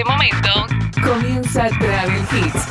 [0.00, 0.66] este momento
[1.04, 2.66] comienza Travel Hits.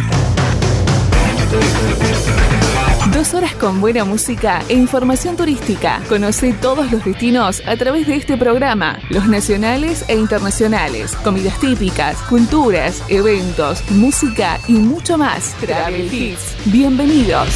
[3.14, 6.02] Dos horas con buena música e información turística.
[6.10, 12.18] Conoce todos los destinos a través de este programa, los nacionales e internacionales, comidas típicas,
[12.24, 15.54] culturas, eventos, música y mucho más.
[15.60, 16.56] Travel Hits.
[16.66, 17.48] Bienvenidos.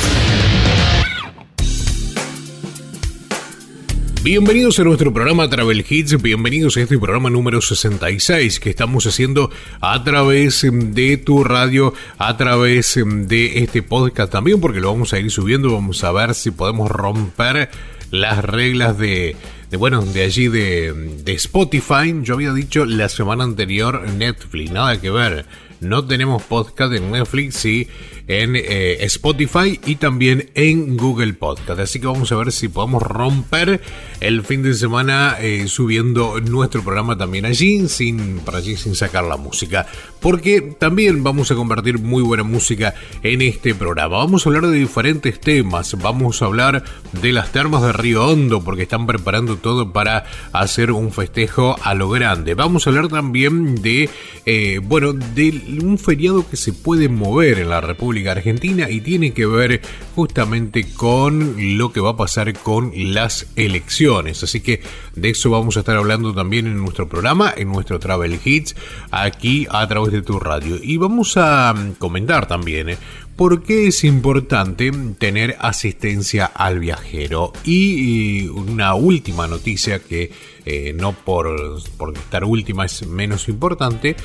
[4.23, 9.51] Bienvenidos a nuestro programa Travel Hits, bienvenidos a este programa número 66 que estamos haciendo
[9.81, 14.93] a través em, de tu radio, a través em, de este podcast también, porque lo
[14.93, 17.69] vamos a ir subiendo, vamos a ver si podemos romper
[18.11, 19.35] las reglas de,
[19.77, 22.15] bueno, de allí de, de Spotify.
[22.21, 25.45] Yo había dicho la semana anterior Netflix, nada que ver.
[25.83, 27.87] No tenemos podcast en Netflix, sí
[28.27, 31.79] en eh, Spotify y también en Google Podcast.
[31.79, 33.81] Así que vamos a ver si podemos romper
[34.21, 39.25] el fin de semana eh, subiendo nuestro programa también allí, sin, para allí sin sacar
[39.25, 39.87] la música.
[40.21, 42.93] Porque también vamos a compartir muy buena música
[43.23, 44.17] en este programa.
[44.17, 45.97] Vamos a hablar de diferentes temas.
[45.99, 46.83] Vamos a hablar
[47.21, 51.93] de las termas de Río Hondo porque están preparando todo para hacer un festejo a
[51.93, 52.53] lo grande.
[52.53, 54.09] Vamos a hablar también de,
[54.45, 59.33] eh, bueno, de un feriado que se puede mover en la República Argentina y tiene
[59.33, 59.81] que ver
[60.15, 64.43] justamente con lo que va a pasar con las elecciones.
[64.43, 64.81] Así que
[65.15, 68.75] de eso vamos a estar hablando también en nuestro programa, en nuestro Travel Hits,
[69.11, 70.77] aquí a través de tu radio.
[70.81, 72.97] Y vamos a mm, comentar también eh,
[73.35, 77.53] por qué es importante tener asistencia al viajero.
[77.63, 80.31] Y una última noticia que
[80.65, 81.81] eh, no por,
[82.15, 84.15] estar última es menos importante,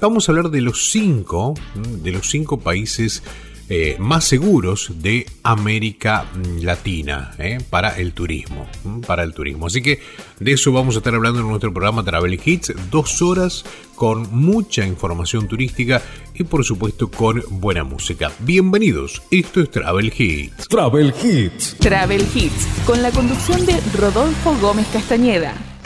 [0.00, 3.22] vamos a hablar de los cinco, de los cinco países
[3.68, 6.26] eh, más seguros de América
[6.60, 8.66] Latina eh, para el turismo.
[9.06, 9.66] Para el turismo.
[9.66, 10.00] Así que
[10.40, 12.72] de eso vamos a estar hablando en nuestro programa Travel Hits.
[12.90, 16.02] Dos horas con mucha información turística
[16.34, 18.30] y por supuesto con buena música.
[18.38, 20.68] Bienvenidos, esto es Travel Hits.
[20.68, 21.76] Travel Hits.
[21.78, 25.77] Travel Hits, con la conducción de Rodolfo Gómez Castañeda.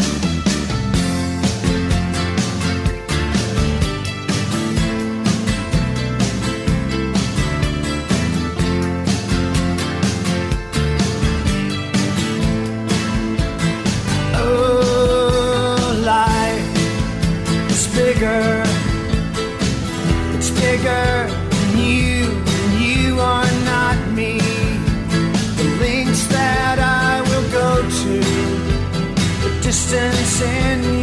[29.72, 31.01] Distance in me.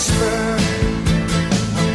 [0.00, 0.56] whisper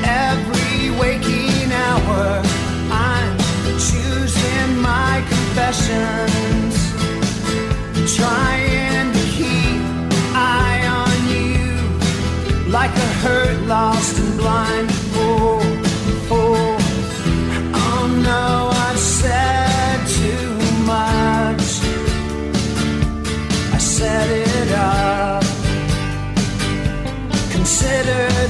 [0.06, 2.44] every waking hour.
[2.92, 3.38] I'm
[3.80, 6.35] choosing my confession.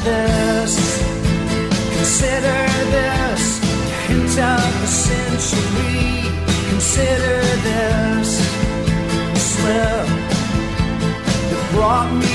[0.06, 1.02] this,
[1.96, 2.62] consider
[2.96, 3.60] this,
[4.07, 6.30] hint of the century.
[6.69, 8.30] Consider this,
[9.34, 10.07] the slip
[11.50, 12.35] that brought me.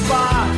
[0.00, 0.51] me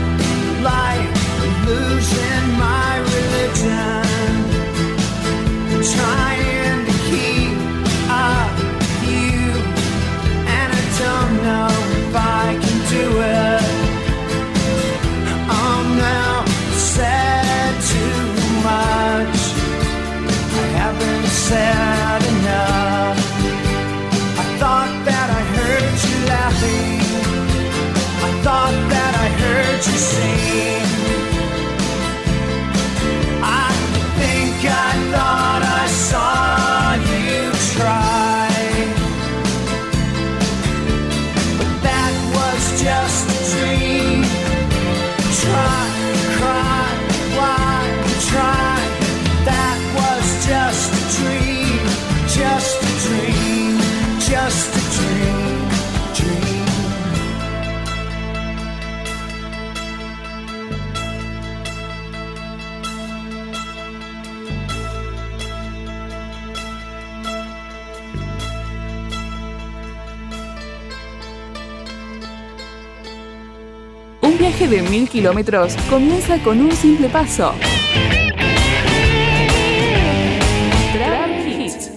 [74.69, 77.53] de mil kilómetros comienza con un simple paso.
[80.93, 81.91] Travel Hits.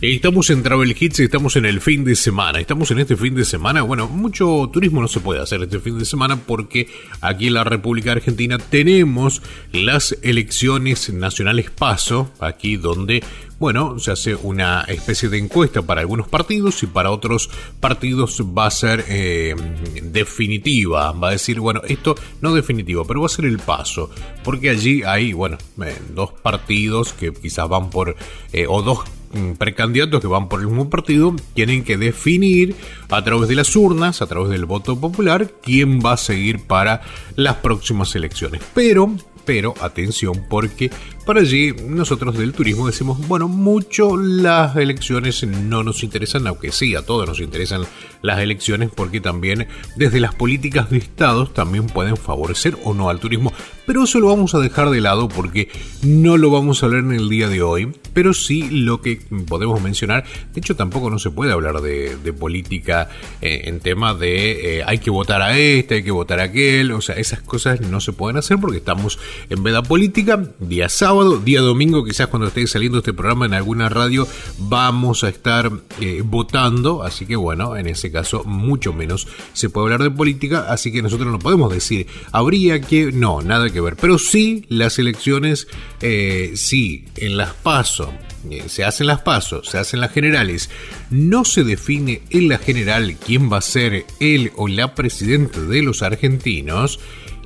[0.00, 2.58] Estamos en Travel Hits, estamos en el fin de semana.
[2.58, 3.82] Estamos en este fin de semana.
[3.82, 6.88] Bueno, mucho turismo no se puede hacer este fin de semana porque
[7.20, 9.42] aquí en la República Argentina tenemos
[9.72, 13.22] las elecciones nacionales PASO, aquí donde,
[13.62, 17.48] bueno, se hace una especie de encuesta para algunos partidos y para otros
[17.78, 19.54] partidos va a ser eh,
[20.02, 21.12] definitiva.
[21.12, 24.10] Va a decir, bueno, esto no definitivo, pero va a ser el paso.
[24.42, 28.16] Porque allí hay, bueno, eh, dos partidos que quizás van por,
[28.52, 32.74] eh, o dos mm, precandidatos que van por el mismo partido tienen que definir
[33.10, 37.02] a través de las urnas, a través del voto popular, quién va a seguir para
[37.36, 38.60] las próximas elecciones.
[38.74, 39.14] Pero,
[39.44, 40.90] pero, atención, porque
[41.24, 46.94] para allí nosotros del turismo decimos, bueno, mucho las elecciones no nos interesan, aunque sí,
[46.94, 47.82] a todos nos interesan
[48.22, 53.20] las elecciones porque también desde las políticas de estados también pueden favorecer o no al
[53.20, 53.52] turismo.
[53.86, 55.68] Pero eso lo vamos a dejar de lado porque
[56.02, 59.80] no lo vamos a hablar en el día de hoy, pero sí lo que podemos
[59.80, 63.10] mencionar, de hecho tampoco no se puede hablar de, política
[63.42, 66.92] eh, en tema de eh, hay que votar a este, hay que votar a aquel,
[66.92, 69.18] o sea, esas cosas no se pueden hacer porque estamos
[69.50, 71.11] en veda política, día sábado,
[71.44, 74.26] día domingo, quizás cuando esté saliendo este programa en alguna radio,
[74.58, 75.70] vamos a estar
[76.00, 80.66] eh, votando, así que bueno, en ese caso mucho menos se puede hablar de política,
[80.70, 84.98] así que nosotros no podemos decir, habría que, no, nada que ver, pero sí las
[84.98, 85.68] elecciones,
[86.00, 88.10] eh, sí, en las paso,
[88.50, 90.70] eh, se hacen las pasos, se hacen las generales,
[91.10, 95.82] no se define en la general quién va a ser el o la presidente de
[95.82, 97.00] los argentinos,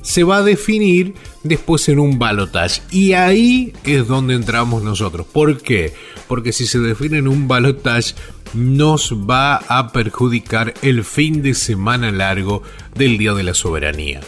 [0.07, 2.81] se va a definir después en un balotage.
[2.93, 5.27] Y ahí es donde entramos nosotros.
[5.27, 5.93] ¿Por qué?
[6.29, 8.15] Porque si se define en un balotage
[8.55, 12.63] nos va a perjudicar el fin de semana largo
[12.95, 14.21] del Día de la Soberanía,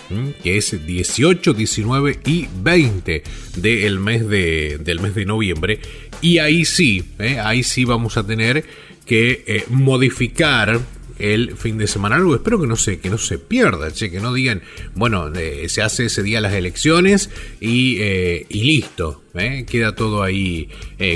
[0.42, 3.22] que es 18, 19 y 20
[3.56, 5.80] del mes de, del mes de noviembre.
[6.20, 7.38] Y ahí sí, ¿eh?
[7.38, 8.64] ahí sí vamos a tener
[9.06, 10.80] que eh, modificar
[11.18, 12.34] el fin de semana largo.
[12.34, 14.62] Espero que no se, que no se pierda, che, que no digan,
[14.94, 19.64] bueno, eh, se hace ese día las elecciones y, eh, y listo, ¿eh?
[19.68, 20.68] queda todo ahí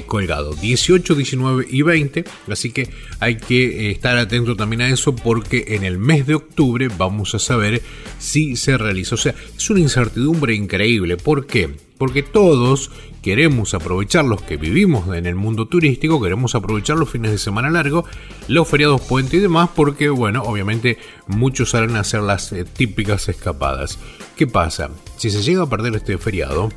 [0.06, 0.54] colgado.
[0.54, 2.88] 18, 19 y 20, así que
[3.20, 7.38] hay que estar atento también a eso porque en el mes de octubre vamos a
[7.38, 7.82] saber
[8.18, 9.14] si se realiza.
[9.14, 11.16] O sea, es una incertidumbre increíble.
[11.16, 11.70] ¿Por qué?
[11.98, 12.90] Porque todos
[13.22, 17.70] queremos aprovechar los que vivimos en el mundo turístico, queremos aprovechar los fines de semana
[17.70, 18.04] largo,
[18.48, 20.98] los feriados puente y demás, porque bueno, obviamente
[21.28, 23.98] muchos salen a hacer las eh, típicas escapadas.
[24.36, 24.90] ¿Qué pasa?
[25.16, 26.70] Si se llega a perder este feriado,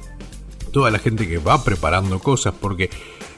[0.72, 2.90] toda la gente que va preparando cosas, porque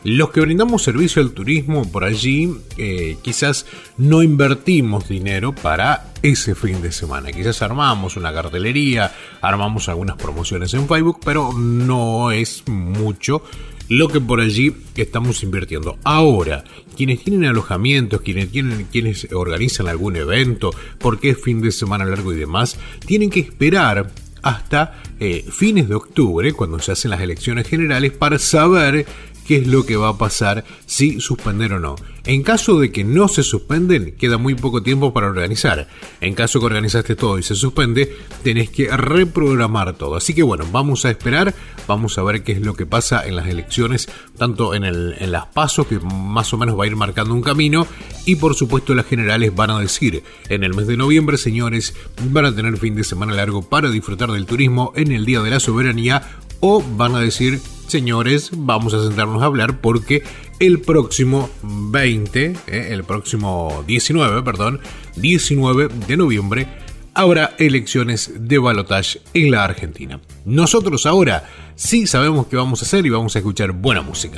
[0.08, 3.66] los que brindamos servicio al turismo por allí eh, quizás
[3.98, 7.30] no invertimos dinero para ese fin de semana.
[7.34, 13.44] Quizás armamos una cartelería, armamos algunas promociones en Facebook, pero no es mucho
[13.90, 15.98] lo que por allí estamos invirtiendo.
[16.06, 16.64] Ahora,
[16.96, 22.32] quienes tienen alojamientos, quienes, tienen, quienes organizan algún evento, porque es fin de semana largo
[22.32, 24.10] y demás, tienen que esperar
[24.42, 29.06] hasta eh, fines de octubre, cuando se hacen las elecciones generales, para saber
[29.48, 31.96] qué es lo que va a pasar si suspender o no.
[32.25, 35.88] En caso de que no se suspenden, queda muy poco tiempo para organizar.
[36.20, 38.13] En caso que organizaste todo y se suspende,
[38.44, 40.18] tenés que reprogramar todo.
[40.18, 41.56] Así que bueno, vamos a esperar,
[41.88, 45.46] vamos a ver qué es lo que pasa en las elecciones, tanto en, en las
[45.46, 47.88] pasos, que más o menos va a ir marcando un camino,
[48.25, 51.96] y por supuesto las generales van a decir, en el mes de noviembre, señores,
[52.30, 55.51] van a tener fin de semana largo para disfrutar del turismo en el Día de
[55.51, 56.24] la Soberanía,
[56.60, 60.24] o van a decir, señores, vamos a sentarnos a hablar porque
[60.60, 64.80] el próximo 20, eh, el próximo 19, perdón,
[65.16, 66.68] 19 de noviembre,
[67.14, 70.20] habrá elecciones de balotaje en la Argentina.
[70.46, 74.38] Nosotros ahora sí sabemos qué vamos a hacer y vamos a escuchar buena música.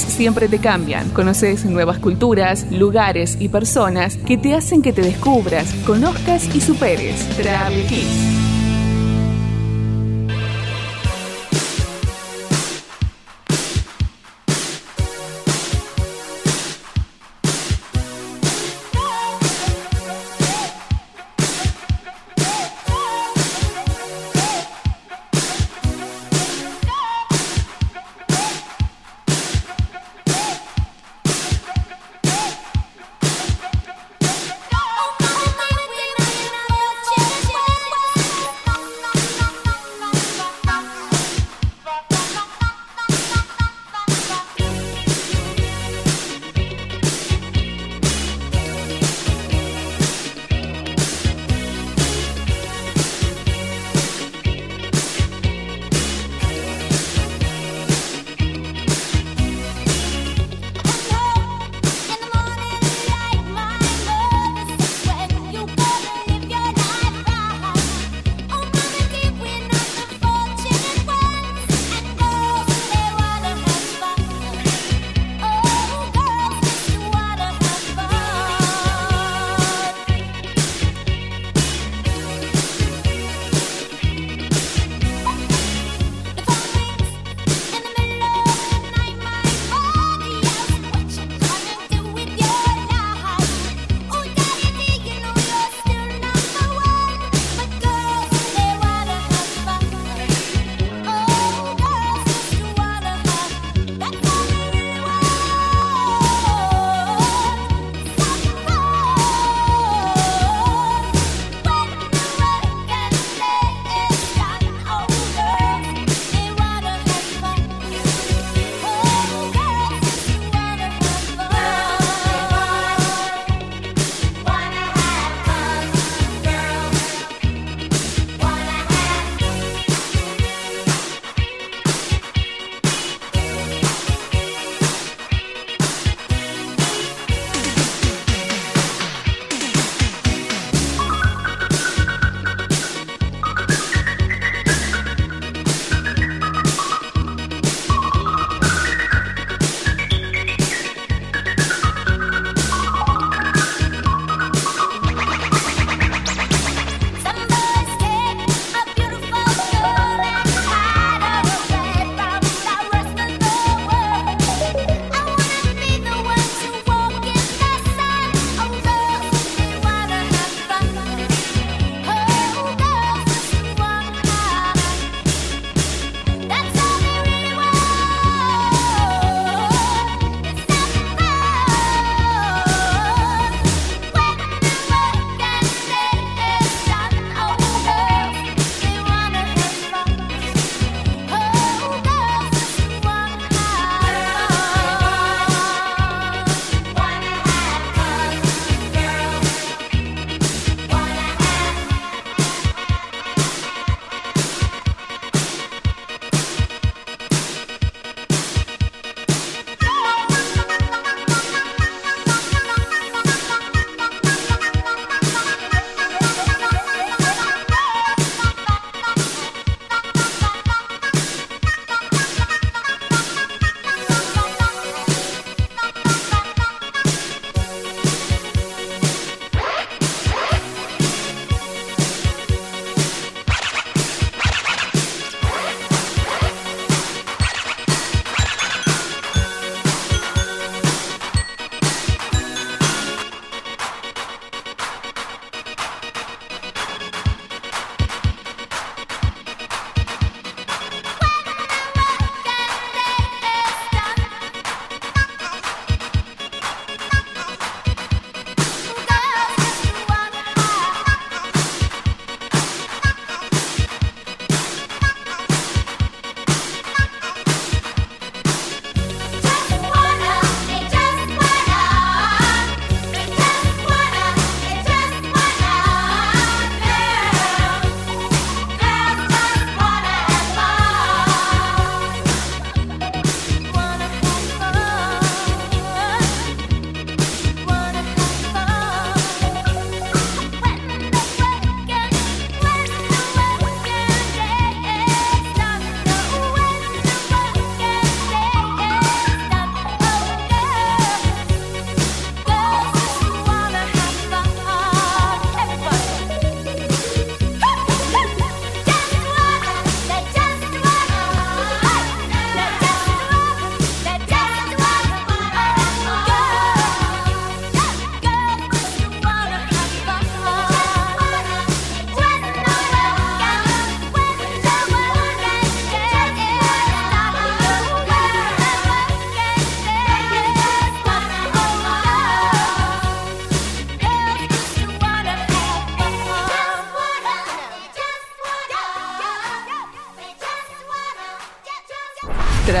[0.00, 1.08] Siempre te cambian.
[1.10, 7.28] Conoces nuevas culturas, lugares y personas que te hacen que te descubras, conozcas y superes.
[7.36, 7.86] Travel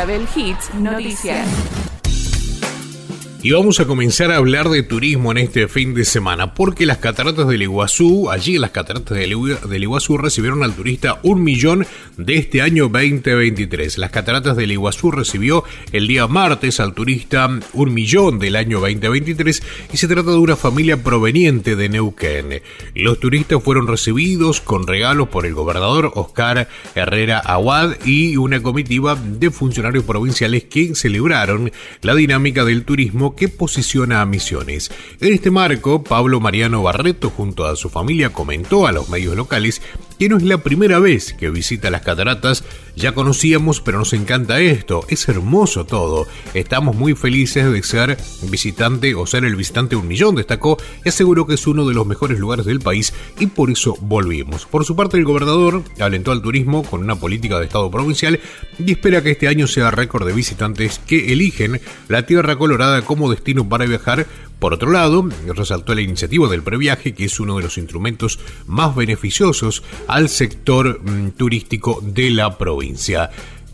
[0.04, 1.48] Travel Hits Noticias.
[3.42, 6.98] Y vamos a comenzar a hablar de turismo en este fin de semana, porque las
[6.98, 12.36] cataratas del Iguazú, allí en las cataratas del Iguazú recibieron al turista un millón de
[12.36, 13.98] este año 2023.
[13.98, 19.62] Las cataratas del Iguazú recibió el día martes al turista un millón del año 2023
[19.92, 22.62] y se trata de una familia proveniente de Neuquén.
[22.94, 29.16] Los turistas fueron recibidos con regalos por el gobernador Oscar Herrera Aguad y una comitiva
[29.16, 31.72] de funcionarios provinciales que celebraron
[32.02, 34.90] la dinámica del turismo que posiciona a Misiones.
[35.20, 39.82] En este marco, Pablo Mariano Barreto junto a su familia comentó a los medios locales
[40.18, 42.64] que no es la primera vez que visita las cataratas,
[42.94, 49.14] ya conocíamos pero nos encanta esto, es hermoso todo, estamos muy felices de ser visitante
[49.14, 52.38] o ser el visitante un millón, destacó y aseguró que es uno de los mejores
[52.38, 54.66] lugares del país y por eso volvimos.
[54.66, 58.40] Por su parte el gobernador alentó al turismo con una política de Estado provincial
[58.78, 63.30] y espera que este año sea récord de visitantes que eligen la Tierra Colorada como
[63.30, 64.26] destino para viajar
[64.64, 68.96] por otro lado, resaltó la iniciativa del previaje, que es uno de los instrumentos más
[68.96, 73.28] beneficiosos al sector mm, turístico de la provincia.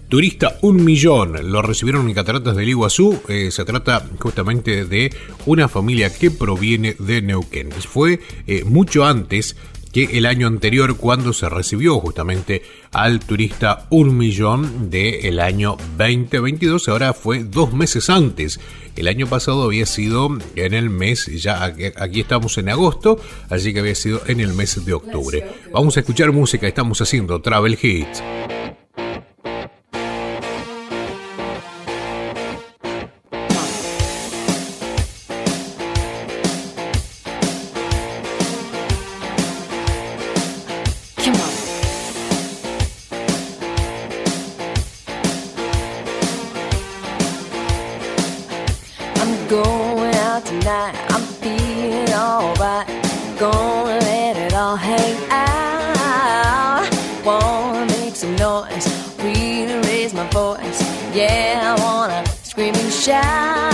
[0.08, 3.22] Turista un millón lo recibieron en Cataratas del Iguazú.
[3.28, 5.14] Eh, se trata justamente de
[5.46, 7.70] una familia que proviene de Neuquén.
[7.70, 9.54] Fue eh, mucho antes
[9.92, 16.88] que el año anterior cuando se recibió justamente al turista un millón del año 2022.
[16.88, 18.60] Ahora fue dos meses antes.
[18.96, 21.64] El año pasado había sido en el mes, ya
[21.96, 25.46] aquí estamos en agosto, así que había sido en el mes de octubre.
[25.72, 28.22] Vamos a escuchar música, estamos haciendo Travel Hits.
[61.30, 63.69] Yeah, I wanna scream and shout.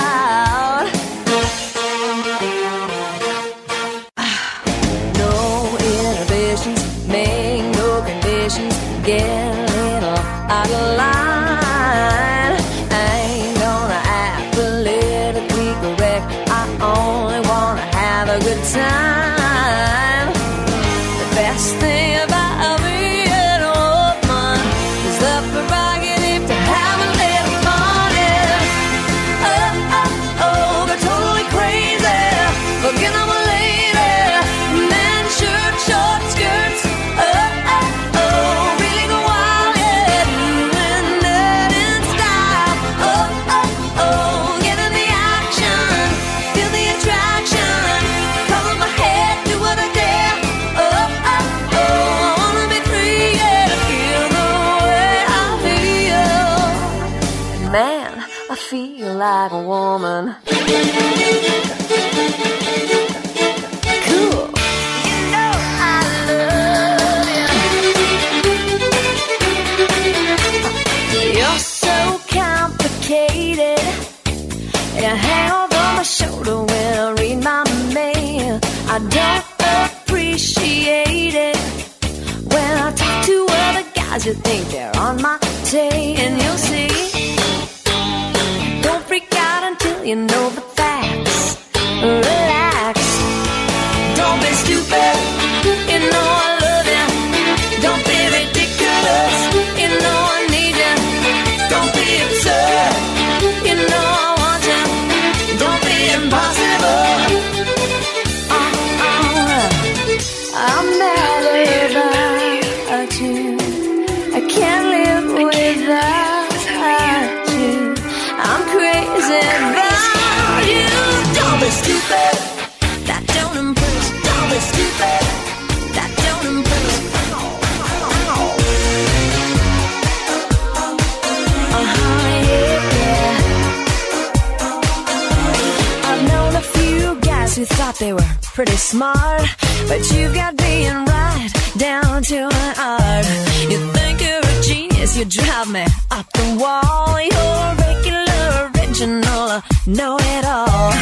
[138.87, 139.43] smart,
[139.89, 143.27] but you've got being right down to an art.
[143.69, 147.21] You think you're a genius, you drive me up the wall.
[147.21, 150.93] You're regular, original, know it all.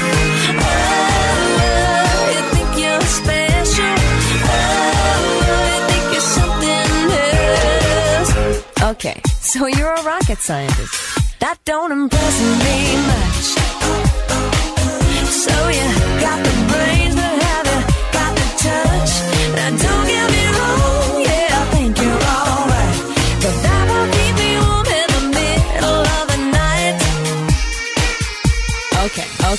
[0.65, 0.97] Oh,
[2.35, 3.97] you think you're special.
[4.49, 4.59] Oh,
[5.45, 6.89] you think you're something
[8.17, 8.33] else.
[8.93, 10.95] Okay, so you're a rocket scientist.
[11.41, 13.64] That don't impress me much.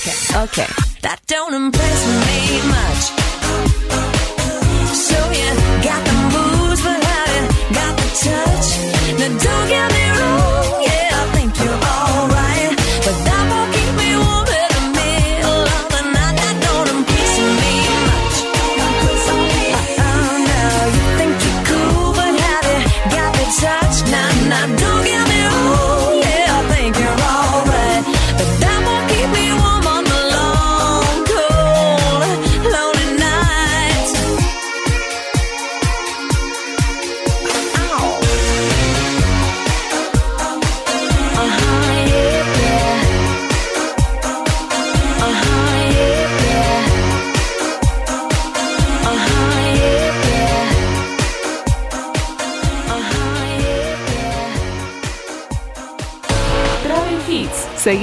[0.05, 0.43] Okay.
[0.43, 0.84] Okay.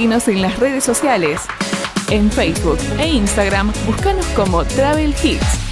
[0.03, 1.39] seguinos en las redes sociales.
[2.09, 5.62] En Facebook e Instagram, búscanos como Travel Hits.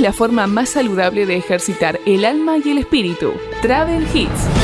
[0.00, 3.32] La forma más saludable de ejercitar el alma y el espíritu.
[3.62, 4.59] Travel Hits.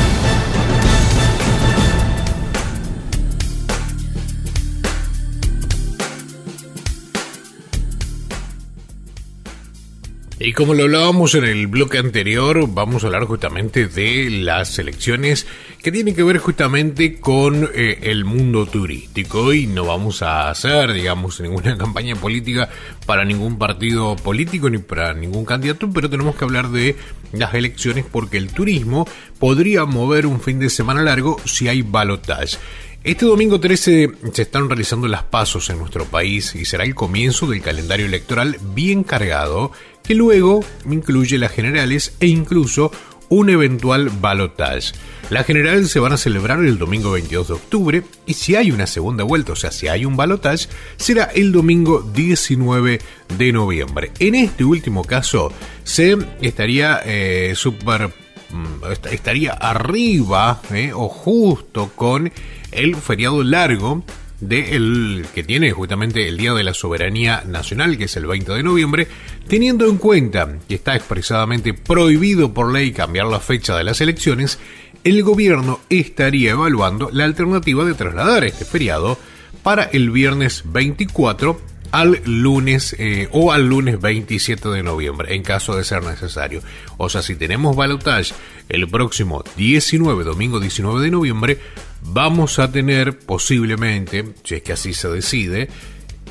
[10.47, 15.45] Y como lo hablábamos en el bloque anterior, vamos a hablar justamente de las elecciones
[15.83, 19.51] que tienen que ver justamente con eh, el mundo turístico.
[19.51, 22.69] Y no vamos a hacer, digamos, ninguna campaña política
[23.05, 26.95] para ningún partido político ni para ningún candidato, pero tenemos que hablar de
[27.33, 29.05] las elecciones porque el turismo
[29.39, 32.57] podría mover un fin de semana largo si hay balotage.
[33.03, 37.47] Este domingo 13 se están realizando las pasos en nuestro país y será el comienzo
[37.47, 39.71] del calendario electoral bien cargado
[40.07, 42.91] que luego incluye las generales e incluso
[43.29, 44.93] un eventual balotage.
[45.29, 48.87] Las generales se van a celebrar el domingo 22 de octubre y si hay una
[48.87, 53.01] segunda vuelta, o sea, si hay un balotage, será el domingo 19
[53.37, 54.11] de noviembre.
[54.19, 55.51] En este último caso,
[55.83, 62.31] se estaría eh, super mm, estaría arriba eh, o justo con
[62.71, 64.03] el feriado largo
[64.39, 68.51] de el que tiene justamente el Día de la Soberanía Nacional, que es el 20
[68.53, 69.07] de noviembre,
[69.47, 74.59] teniendo en cuenta que está expresadamente prohibido por ley cambiar la fecha de las elecciones,
[75.03, 79.17] el gobierno estaría evaluando la alternativa de trasladar este feriado
[79.63, 81.59] para el viernes 24
[81.91, 86.61] al lunes eh, o al lunes 27 de noviembre en caso de ser necesario.
[86.97, 88.33] O sea, si tenemos balotage
[88.69, 91.59] el próximo 19, domingo 19 de noviembre,
[92.01, 95.69] vamos a tener posiblemente, si es que así se decide,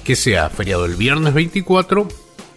[0.04, 2.08] que sea feriado el viernes 24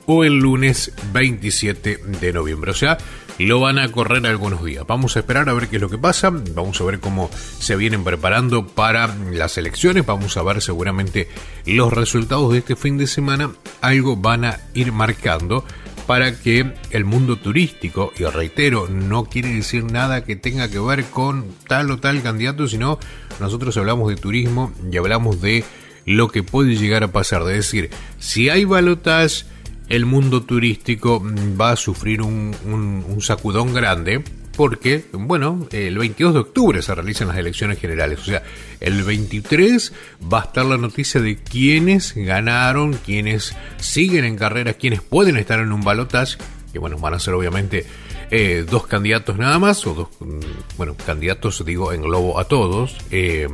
[0.05, 2.71] o el lunes 27 de noviembre.
[2.71, 2.97] O sea,
[3.39, 4.85] lo van a correr algunos días.
[4.85, 6.29] Vamos a esperar a ver qué es lo que pasa.
[6.29, 10.05] Vamos a ver cómo se vienen preparando para las elecciones.
[10.05, 11.29] Vamos a ver seguramente
[11.65, 13.51] los resultados de este fin de semana.
[13.81, 15.63] Algo van a ir marcando
[16.09, 21.05] para que el mundo turístico, y reitero, no quiere decir nada que tenga que ver
[21.05, 22.97] con tal o tal candidato, sino
[23.39, 25.63] nosotros hablamos de turismo y hablamos de
[26.07, 27.43] lo que puede llegar a pasar.
[27.43, 29.45] De decir, si hay balotas,
[29.87, 31.23] el mundo turístico
[31.61, 34.23] va a sufrir un, un sacudón grande
[34.59, 38.43] porque, bueno, el 22 de octubre se realizan las elecciones generales, o sea,
[38.81, 45.01] el 23 va a estar la noticia de quiénes ganaron, quiénes siguen en carrera, quiénes
[45.01, 46.35] pueden estar en un balotaje,
[46.73, 47.85] que bueno, van a ser obviamente
[48.31, 52.97] eh, dos candidatos nada más, o dos, mm, bueno, candidatos digo en globo a todos,
[53.11, 53.47] eh,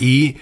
[0.00, 0.36] y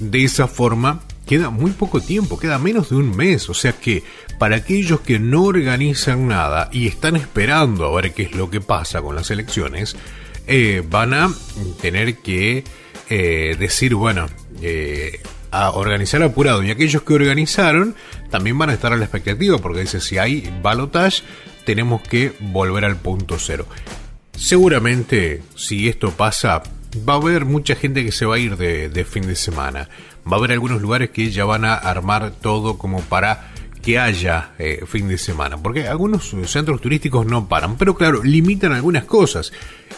[0.00, 4.02] de esa forma queda muy poco tiempo, queda menos de un mes, o sea que
[4.42, 8.60] para aquellos que no organizan nada y están esperando a ver qué es lo que
[8.60, 9.94] pasa con las elecciones,
[10.48, 11.32] eh, van a
[11.80, 12.64] tener que
[13.08, 14.26] eh, decir, bueno,
[14.60, 15.20] eh,
[15.52, 16.60] a organizar apurado.
[16.64, 17.94] Y aquellos que organizaron
[18.30, 21.22] también van a estar a la expectativa, porque dice, si hay balotage,
[21.64, 23.68] tenemos que volver al punto cero.
[24.36, 26.64] Seguramente, si esto pasa,
[27.08, 29.88] va a haber mucha gente que se va a ir de, fin de semana.
[30.26, 33.51] Va a haber algunos lugares que ya van a armar todo como para
[33.82, 38.72] que haya eh, fin de semana, porque algunos centros turísticos no paran, pero claro, limitan
[38.72, 39.52] algunas cosas.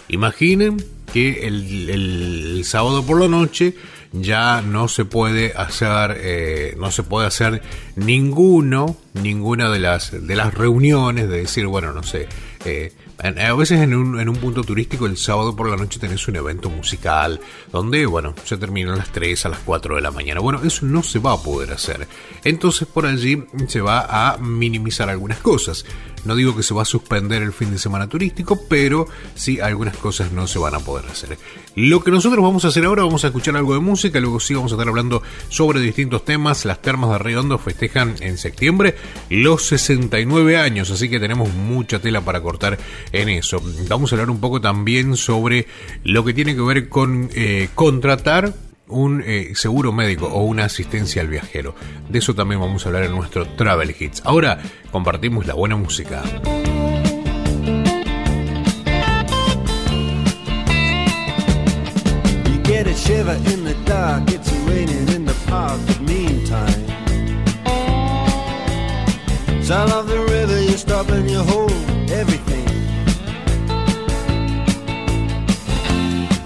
[0.08, 3.74] Imaginen que el, sábado por la noche
[4.12, 7.62] ya no se puede hacer, eh, no se puede hacer
[7.96, 12.26] ninguno, ninguna de las de las reuniones de decir, bueno, no sé.
[12.64, 12.92] Eh,
[13.24, 16.36] a veces en un, en un punto turístico el sábado por la noche tenés un
[16.36, 17.40] evento musical
[17.72, 20.40] donde, bueno, se termina a las 3, a las 4 de la mañana.
[20.40, 22.06] Bueno, eso no se va a poder hacer.
[22.44, 25.86] Entonces por allí se va a minimizar algunas cosas.
[26.24, 29.96] No digo que se va a suspender el fin de semana turístico, pero sí algunas
[29.96, 31.38] cosas no se van a poder hacer.
[31.74, 34.54] Lo que nosotros vamos a hacer ahora, vamos a escuchar algo de música, luego sí
[34.54, 36.64] vamos a estar hablando sobre distintos temas.
[36.64, 38.96] Las termas de Río Hondo festejan en septiembre
[39.30, 42.78] los 69 años, así que tenemos mucha tela para cortar
[43.12, 43.62] en eso.
[43.88, 45.66] Vamos a hablar un poco también sobre
[46.04, 48.54] lo que tiene que ver con eh, contratar
[48.88, 51.74] un eh, seguro médico o una asistencia al viajero.
[52.08, 54.22] De eso también vamos a hablar en nuestro Travel Hits.
[54.24, 54.58] Ahora
[54.90, 56.22] compartimos la buena música.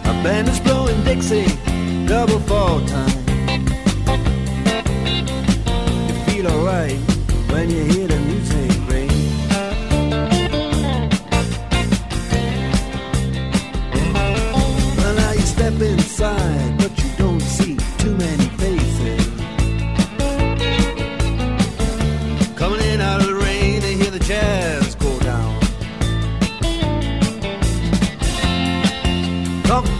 [0.04, 0.12] A
[1.04, 1.67] Dixie.
[2.08, 3.06] Double fall time.
[6.08, 6.96] You feel alright
[7.50, 8.17] when you hear the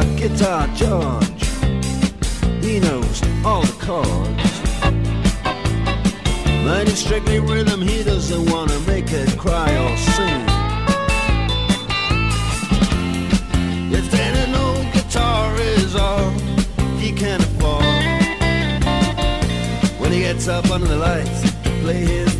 [0.00, 1.44] about Guitar George.
[2.64, 4.52] He knows all the chords.
[6.64, 10.44] But it's strictly rhythm, he doesn't wanna make it cry or sing.
[13.92, 14.52] If then
[14.92, 16.30] guitar is all
[16.98, 17.84] he can afford,
[20.00, 22.39] when he gets up under the lights to play his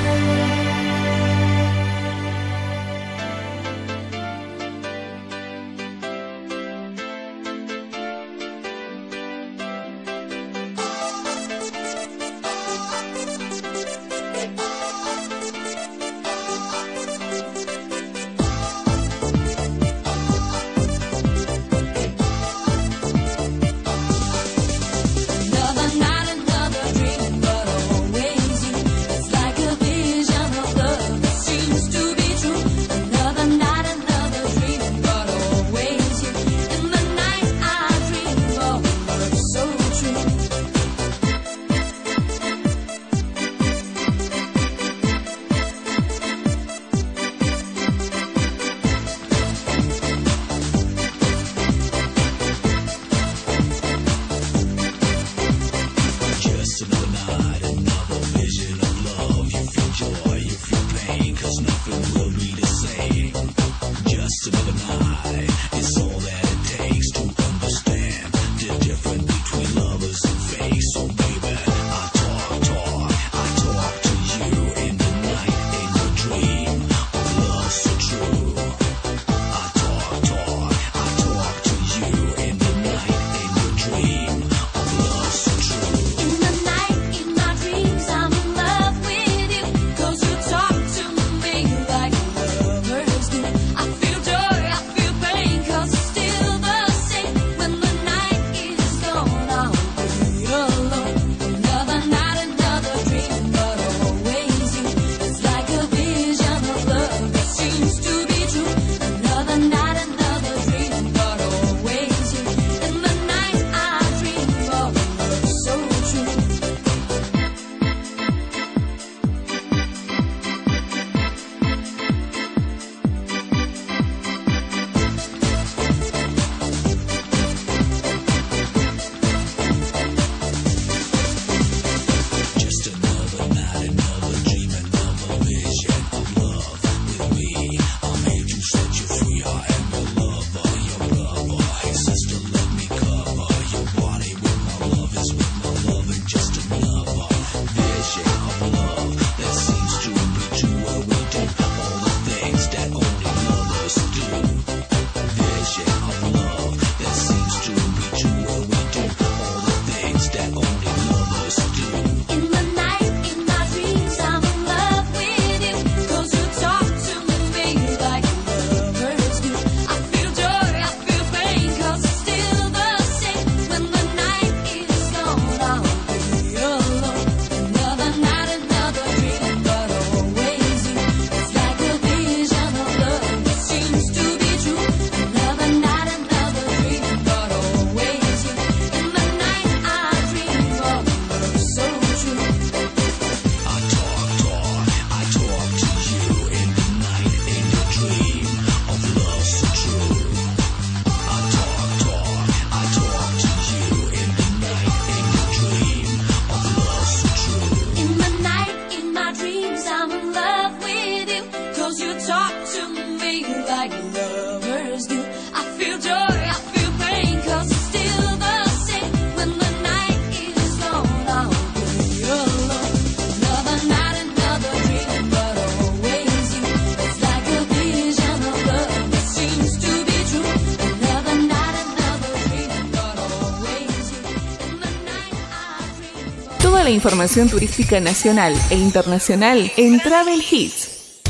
[236.83, 241.21] La información turística nacional e internacional en Travel Hits.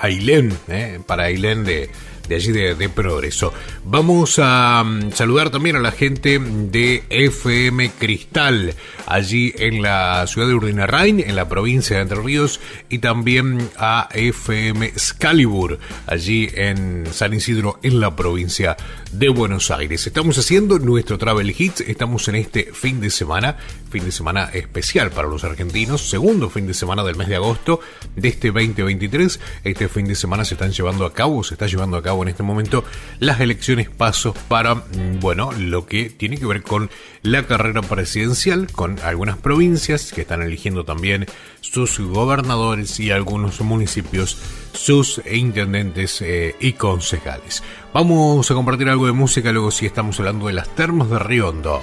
[0.00, 1.00] Ailén, ¿eh?
[1.06, 1.90] para Ailén de,
[2.28, 3.52] de allí de, Progreso.
[3.84, 8.74] Vamos a mm, saludar también a la gente de FM Cristal,
[9.08, 14.08] allí en la ciudad de Urdinarrain, en la provincia de Entre Ríos, y también a
[14.12, 18.76] FM Excalibur, allí en San Isidro, en la provincia
[19.10, 20.06] de Buenos Aires.
[20.06, 23.56] Estamos haciendo nuestro Travel Hits, estamos en este fin de semana,
[23.90, 27.80] fin de semana especial para los argentinos, segundo fin de semana del mes de agosto
[28.14, 29.40] de este 2023.
[29.64, 32.28] Este fin de semana se están llevando a cabo, se está llevando a cabo en
[32.28, 32.84] este momento
[33.20, 36.90] las elecciones pasos para, mm, bueno, lo que tiene que ver con
[37.22, 41.26] la carrera presidencial, con algunas provincias que están eligiendo también
[41.60, 44.38] sus gobernadores y algunos municipios
[44.72, 47.62] sus intendentes eh, y concejales.
[47.92, 51.82] Vamos a compartir algo de música luego si estamos hablando de las termas de Riondo.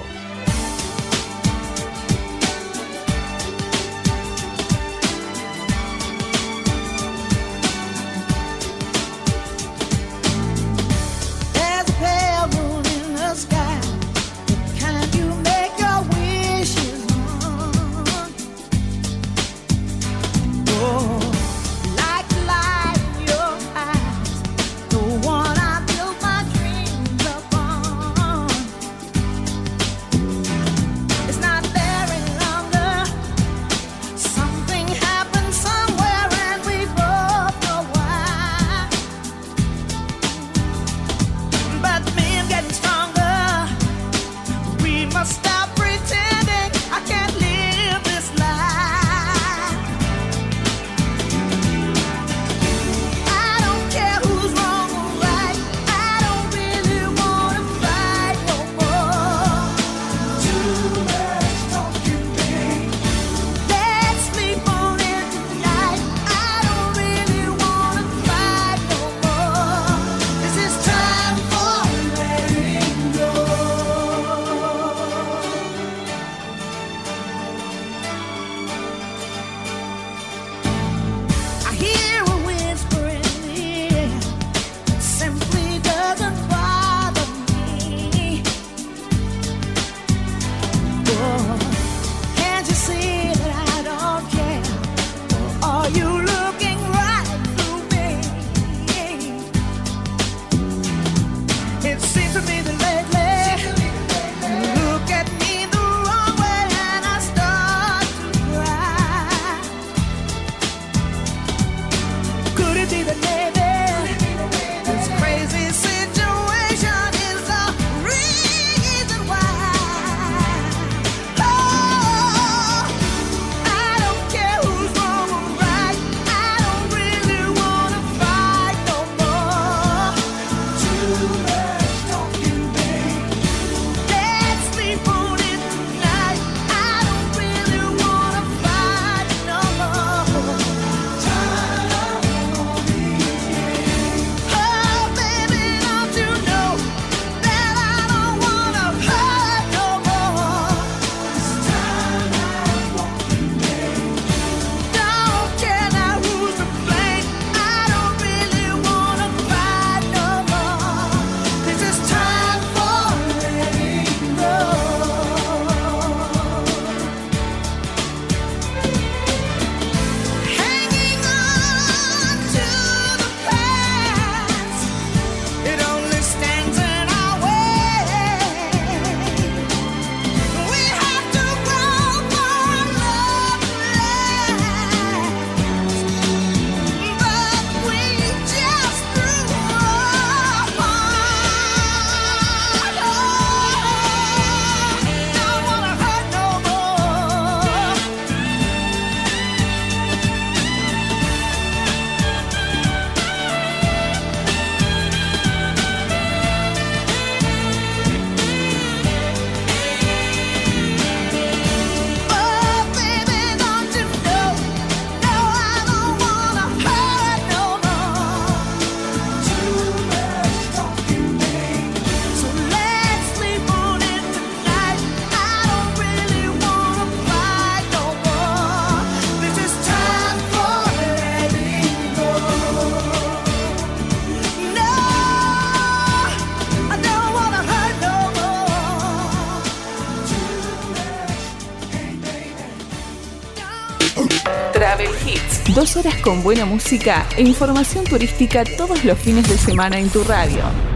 [245.94, 250.95] Horas con buena música e información turística todos los fines de semana en tu radio.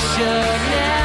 [0.00, 0.99] should never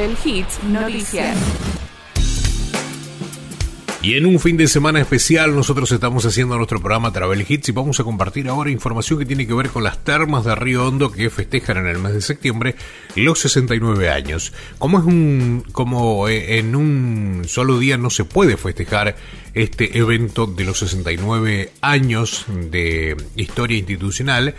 [0.00, 1.36] Travel Hits Noticias.
[4.00, 7.72] Y en un fin de semana especial nosotros estamos haciendo nuestro programa Travel Hits y
[7.72, 11.12] vamos a compartir ahora información que tiene que ver con las termas de Río Hondo
[11.12, 12.76] que festejan en el mes de septiembre
[13.14, 14.54] los 69 años.
[14.78, 19.16] Como es un como eh, en un solo día no se puede festejar
[19.52, 24.54] este evento de los 69 años de historia institucional,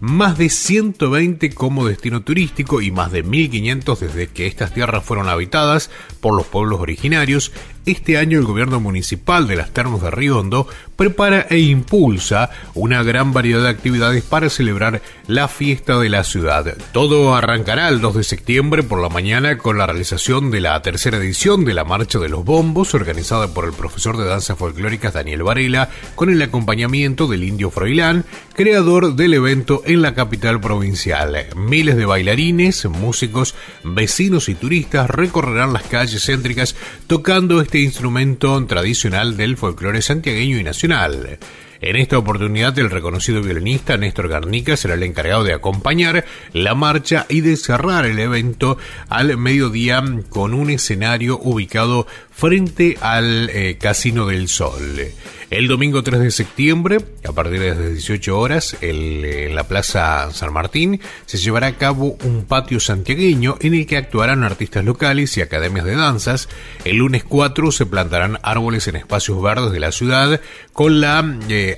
[0.00, 5.28] más de 120 como destino turístico y más de 1500 desde que estas tierras fueron
[5.28, 5.90] habitadas
[6.20, 7.52] por los pueblos originarios,
[7.86, 10.66] este año el gobierno municipal de las Termas de Río Hondo
[10.96, 16.76] prepara e impulsa una gran variedad de actividades para celebrar la fiesta de la ciudad.
[16.92, 21.18] Todo arrancará el 2 de septiembre por la mañana con la realización de la tercera
[21.18, 25.42] edición de la Marcha de los Bombos, organizada por el profesor de danzas folclóricas Daniel
[25.42, 28.24] Varela, con el acompañamiento del indio Froilán,
[28.54, 31.46] creador del evento en la capital provincial.
[31.56, 36.76] Miles de bailarines, músicos, vecinos y turistas recorrerán las calles céntricas
[37.06, 41.38] tocando este instrumento tradicional del folclore santiagueño y nacional.
[41.80, 47.26] En esta oportunidad, el reconocido violinista Néstor Garnica será el encargado de acompañar la marcha
[47.28, 48.78] y de cerrar el evento
[49.10, 55.12] al mediodía con un escenario ubicado frente al eh, Casino del Sol.
[55.50, 60.52] El domingo 3 de septiembre, a partir de las 18 horas, en la Plaza San
[60.52, 65.42] Martín, se llevará a cabo un patio santiagueño en el que actuarán artistas locales y
[65.42, 66.48] academias de danzas.
[66.84, 70.40] El lunes 4 se plantarán árboles en espacios verdes de la ciudad
[70.72, 71.76] con la eh,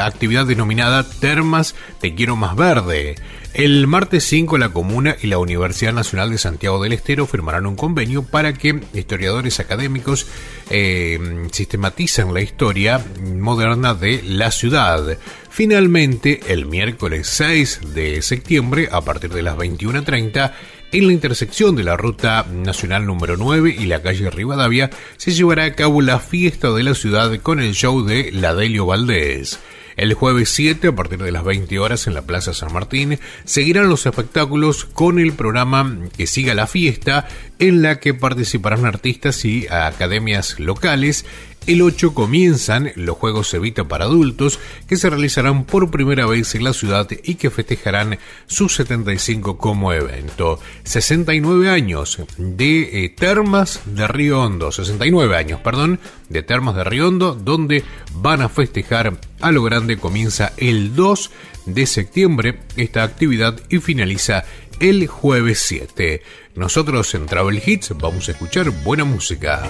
[0.00, 3.14] actividad denominada Termas Te Quiero Más Verde.
[3.54, 7.76] El martes 5 la Comuna y la Universidad Nacional de Santiago del Estero firmarán un
[7.76, 10.26] convenio para que historiadores académicos
[10.70, 15.18] eh, sistematicen la historia moderna de la ciudad.
[15.50, 20.52] Finalmente, el miércoles 6 de septiembre, a partir de las 21.30,
[20.90, 25.62] en la intersección de la Ruta Nacional número 9 y la calle Rivadavia, se llevará
[25.62, 29.60] a cabo la fiesta de la ciudad con el show de Ladelio Valdés.
[29.96, 33.88] El jueves 7, a partir de las 20 horas en la Plaza San Martín, seguirán
[33.88, 37.28] los espectáculos con el programa Que siga la fiesta,
[37.58, 41.24] en la que participarán artistas y academias locales
[41.66, 46.64] el 8 comienzan los Juegos Evita para adultos que se realizarán por primera vez en
[46.64, 50.60] la ciudad y que festejarán sus 75 como evento.
[50.84, 57.08] 69 años de eh, Termas de Río Hondo, 69 años, perdón, de Termas de Río
[57.08, 57.84] Hondo, donde
[58.14, 59.96] van a festejar a lo grande.
[59.96, 61.30] Comienza el 2
[61.66, 64.44] de septiembre esta actividad y finaliza
[64.80, 66.22] el jueves 7.
[66.56, 69.62] Nosotros en Travel Hits vamos a escuchar buena música.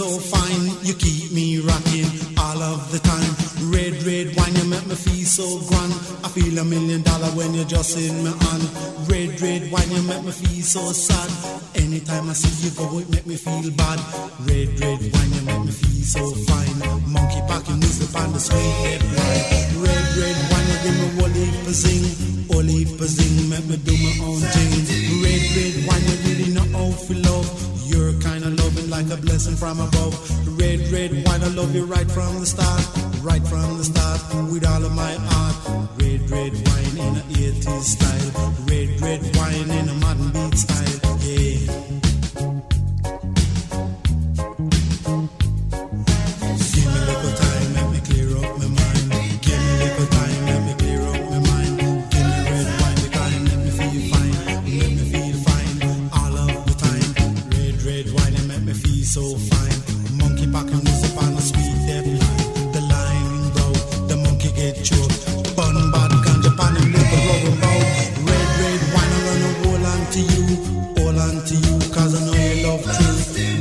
[0.00, 0.64] so fine.
[0.80, 3.32] You keep me rocking all of the time.
[3.68, 5.92] Red, red wine, you make me feel so grand.
[6.24, 8.64] I feel a million dollar when you're just in my hand.
[9.12, 10.80] Red, red wine, you make me feel so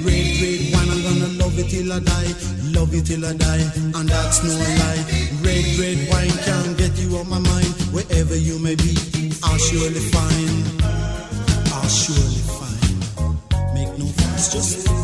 [0.05, 2.34] Red, red wine, I'm gonna love it till I die.
[2.73, 3.65] Love you till I die,
[3.97, 5.03] and that's no lie.
[5.45, 7.71] Red, red wine can't get you off my mind.
[7.91, 8.95] Wherever you may be,
[9.43, 10.84] I'll surely find.
[11.73, 13.73] I'll surely find.
[13.73, 14.98] Make no fuss, just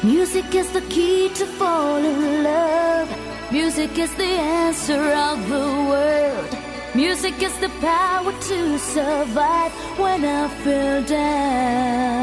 [0.01, 3.07] Music is the key to fall in love.
[3.51, 6.64] Music is the answer of the world.
[6.95, 12.15] Music is the power to survive when I feel down.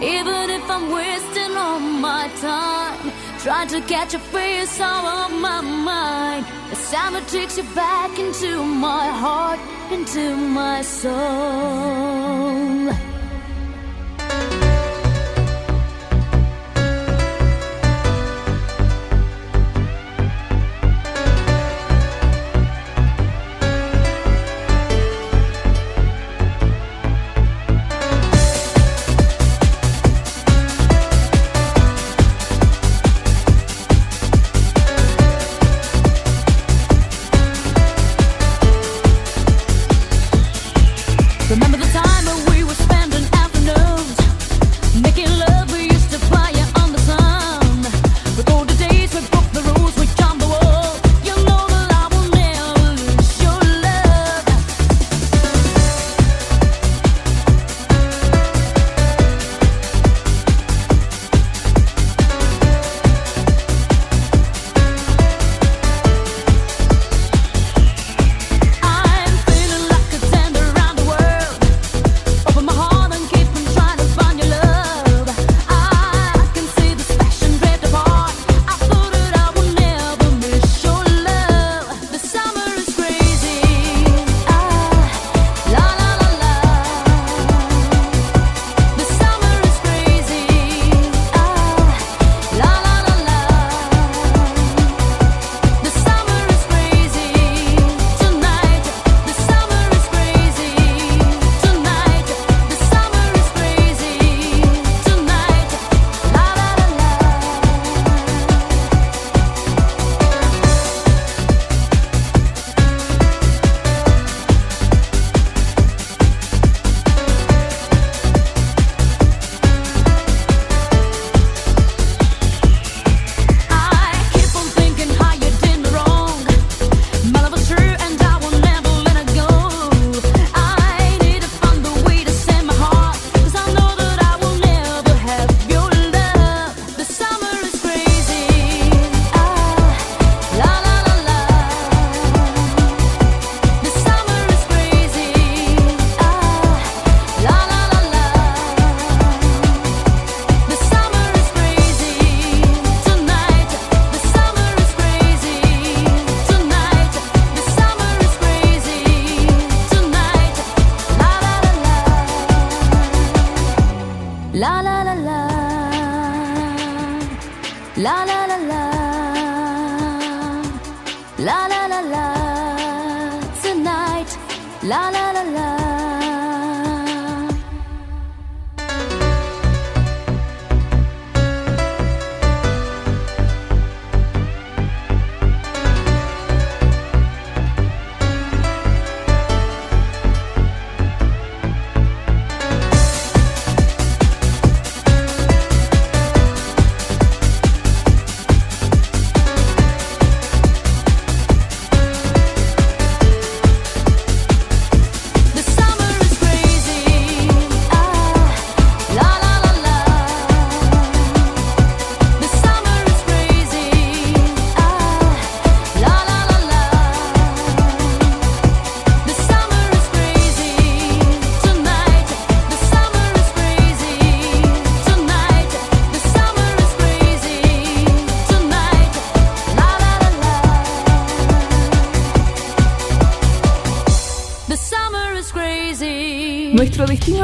[0.00, 3.10] Even if I'm wasting all my time,
[3.40, 6.46] trying to catch a face out of my mind.
[6.70, 9.58] The sound that takes you back into my heart,
[9.90, 12.28] into my soul.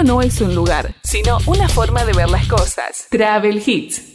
[0.02, 3.06] No es un lugar, sino una forma de ver las cosas.
[3.10, 4.14] Travel Hits.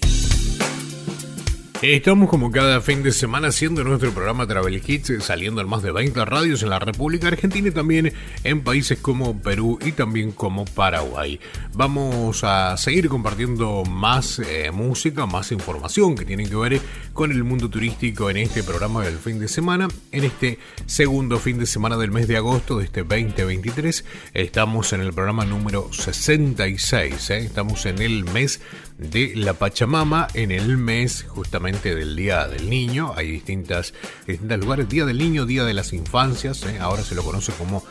[1.82, 5.94] Estamos como cada fin de semana haciendo nuestro programa Travel Hits, saliendo en más de
[5.94, 8.12] 20 radios en la República Argentina y también
[8.44, 11.40] en países como Perú y también como Paraguay.
[11.74, 16.82] Vamos a seguir compartiendo más eh, música, más información que tiene que ver
[17.14, 19.88] con el mundo turístico en este programa del fin de semana.
[20.12, 25.02] En este segundo fin de semana del mes de agosto de este 2023 estamos en
[25.02, 27.30] el programa número 66.
[27.30, 27.38] ¿eh?
[27.40, 28.62] Estamos en el mes
[28.98, 33.14] de la Pachamama, en el mes justamente del Día del Niño.
[33.16, 33.94] Hay distintas,
[34.28, 34.90] distintos lugares.
[34.90, 36.64] Día del Niño, Día de las Infancias.
[36.64, 36.80] ¿eh?
[36.80, 37.84] Ahora se lo conoce como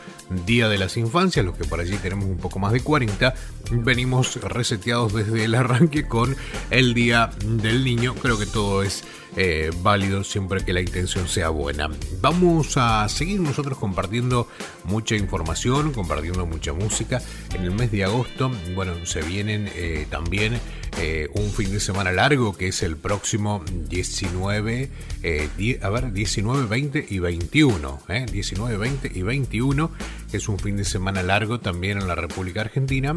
[0.45, 3.33] Día de las Infancias, los que por allí tenemos un poco más de 40.
[3.71, 6.35] Venimos reseteados desde el arranque con
[6.69, 8.13] el Día del Niño.
[8.15, 9.03] Creo que todo es
[9.35, 11.89] eh, válido siempre que la intención sea buena.
[12.21, 14.47] Vamos a seguir nosotros compartiendo
[14.83, 17.21] mucha información, compartiendo mucha música.
[17.53, 20.59] En el mes de agosto, bueno, se vienen eh, también
[20.97, 24.89] eh, un fin de semana largo que es el próximo 19,
[25.23, 27.99] eh, a ver, 19, 20 y 21.
[28.09, 28.25] ¿eh?
[28.31, 29.91] 19, 20 y 21
[30.31, 33.13] que es un fin de semana largo también en la República Argentina.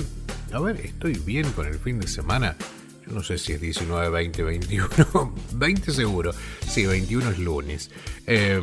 [0.52, 2.56] A ver, estoy bien con el fin de semana.
[3.06, 5.34] Yo no sé si es 19, 20, 21.
[5.54, 6.32] 20 seguro.
[6.66, 7.90] Sí, 21 es lunes.
[8.26, 8.60] Eh,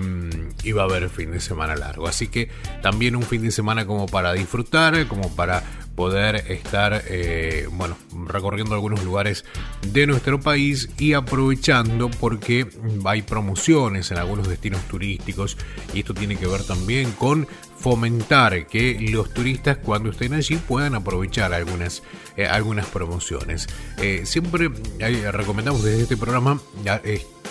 [0.64, 2.08] y va a haber fin de semana largo.
[2.08, 2.50] Así que
[2.82, 5.64] también un fin de semana como para disfrutar, como para
[6.00, 9.44] poder estar, eh, bueno, recorriendo algunos lugares
[9.86, 12.66] de nuestro país y aprovechando porque
[13.04, 15.58] hay promociones en algunos destinos turísticos.
[15.94, 20.96] Y esto tiene que ver también con fomentar que los turistas cuando estén allí puedan
[20.96, 22.02] aprovechar algunas,
[22.40, 23.68] eh, algunas promociones.
[23.98, 26.62] Eh, siempre eh, recomendamos desde este programa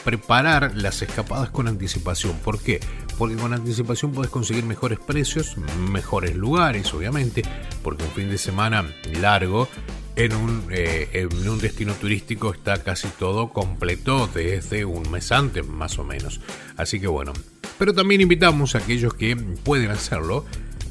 [0.02, 2.38] preparar las escapadas con anticipación.
[2.38, 2.80] ¿Por qué?
[3.18, 7.42] Porque con anticipación puedes conseguir mejores precios, mejores lugares, obviamente,
[7.82, 8.90] porque un fin de semana
[9.20, 9.68] largo
[10.16, 15.98] en un, en un destino turístico está casi todo completo desde un mes antes, más
[15.98, 16.40] o menos.
[16.78, 17.34] Así que bueno,
[17.78, 20.46] pero también invitamos a aquellos que pueden hacerlo,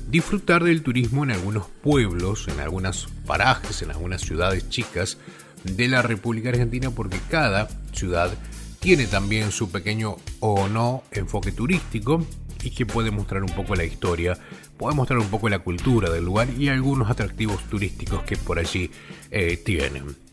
[0.10, 5.18] disfrutar del turismo en algunos pueblos, en algunas parajes, en algunas ciudades chicas
[5.64, 8.32] de la República Argentina, porque cada ciudad
[8.80, 12.26] tiene también su pequeño o no enfoque turístico
[12.64, 14.38] y que puede mostrar un poco la historia,
[14.78, 18.92] puede mostrar un poco la cultura del lugar y algunos atractivos turísticos que por allí
[19.32, 20.27] eh, tienen.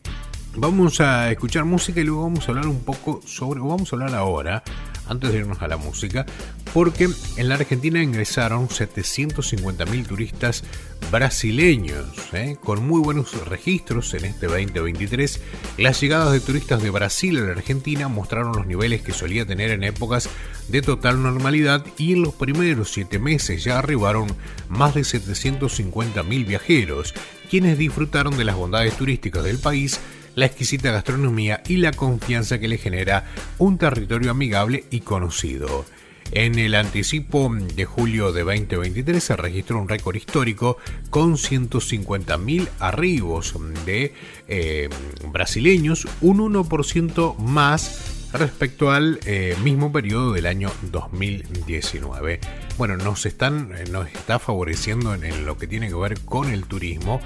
[0.57, 3.97] Vamos a escuchar música y luego vamos a hablar un poco sobre, o vamos a
[3.97, 4.63] hablar ahora,
[5.09, 6.27] antes de irnos a la música,
[6.73, 10.63] porque en la Argentina ingresaron 750.000 turistas
[11.11, 12.57] brasileños, ¿eh?
[12.63, 15.41] con muy buenos registros en este 2023.
[15.77, 19.73] Las llegadas de turistas de Brasil a la Argentina mostraron los niveles que solía tener
[19.73, 20.29] en épocas
[20.69, 24.29] de total normalidad y en los primeros siete meses ya arribaron
[24.69, 27.13] más de 750.000 viajeros,
[27.51, 29.99] quienes disfrutaron de las bondades turísticas del país
[30.35, 33.27] la exquisita gastronomía y la confianza que le genera
[33.59, 35.85] un territorio amigable y conocido.
[36.33, 40.79] En el anticipo de julio de 2023 se registró un récord histórico
[41.11, 43.55] con 150.000 arribos
[43.85, 44.15] de
[44.49, 44.89] eh,
[45.31, 52.41] brasileños, un 1% más respecto al eh, mismo periodo del año 2019.
[52.77, 57.21] Bueno, nos, están, nos está favoreciendo en, lo que tiene que ver con el turismo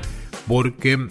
[0.47, 1.09] porque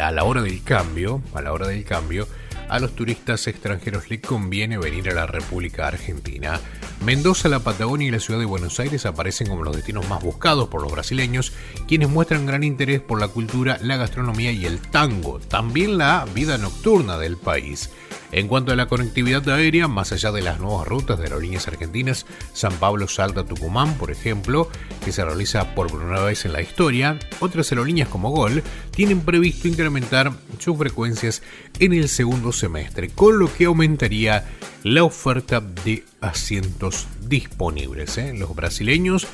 [0.00, 2.26] a la hora del cambio, a la hora del cambio,
[2.68, 6.58] a los turistas extranjeros les conviene venir a la República Argentina.
[7.04, 10.68] Mendoza, la Patagonia y la ciudad de Buenos Aires aparecen como los destinos más buscados
[10.68, 11.52] por los brasileños,
[11.86, 16.56] quienes muestran gran interés por la cultura, la gastronomía y el tango, también la vida
[16.58, 17.90] nocturna del país.
[18.32, 22.24] En cuanto a la conectividad aérea, más allá de las nuevas rutas de aerolíneas argentinas,
[22.54, 24.70] San Pablo Salta Tucumán, por ejemplo,
[25.04, 29.68] que se realiza por primera vez en la historia, otras aerolíneas como Gol tienen previsto
[29.68, 31.42] incrementar sus frecuencias
[31.78, 34.46] en el segundo semestre, con lo que aumentaría
[34.82, 38.16] la oferta de asientos disponibles.
[38.16, 38.32] ¿eh?
[38.34, 39.26] Los brasileños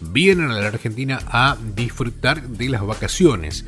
[0.00, 3.66] vienen a la Argentina a disfrutar de las vacaciones.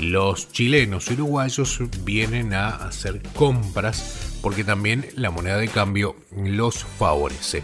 [0.00, 6.84] Los chilenos y uruguayos vienen a hacer compras porque también la moneda de cambio los
[6.84, 7.62] favorece.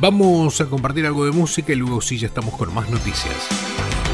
[0.00, 4.11] Vamos a compartir algo de música y luego sí ya estamos con más noticias.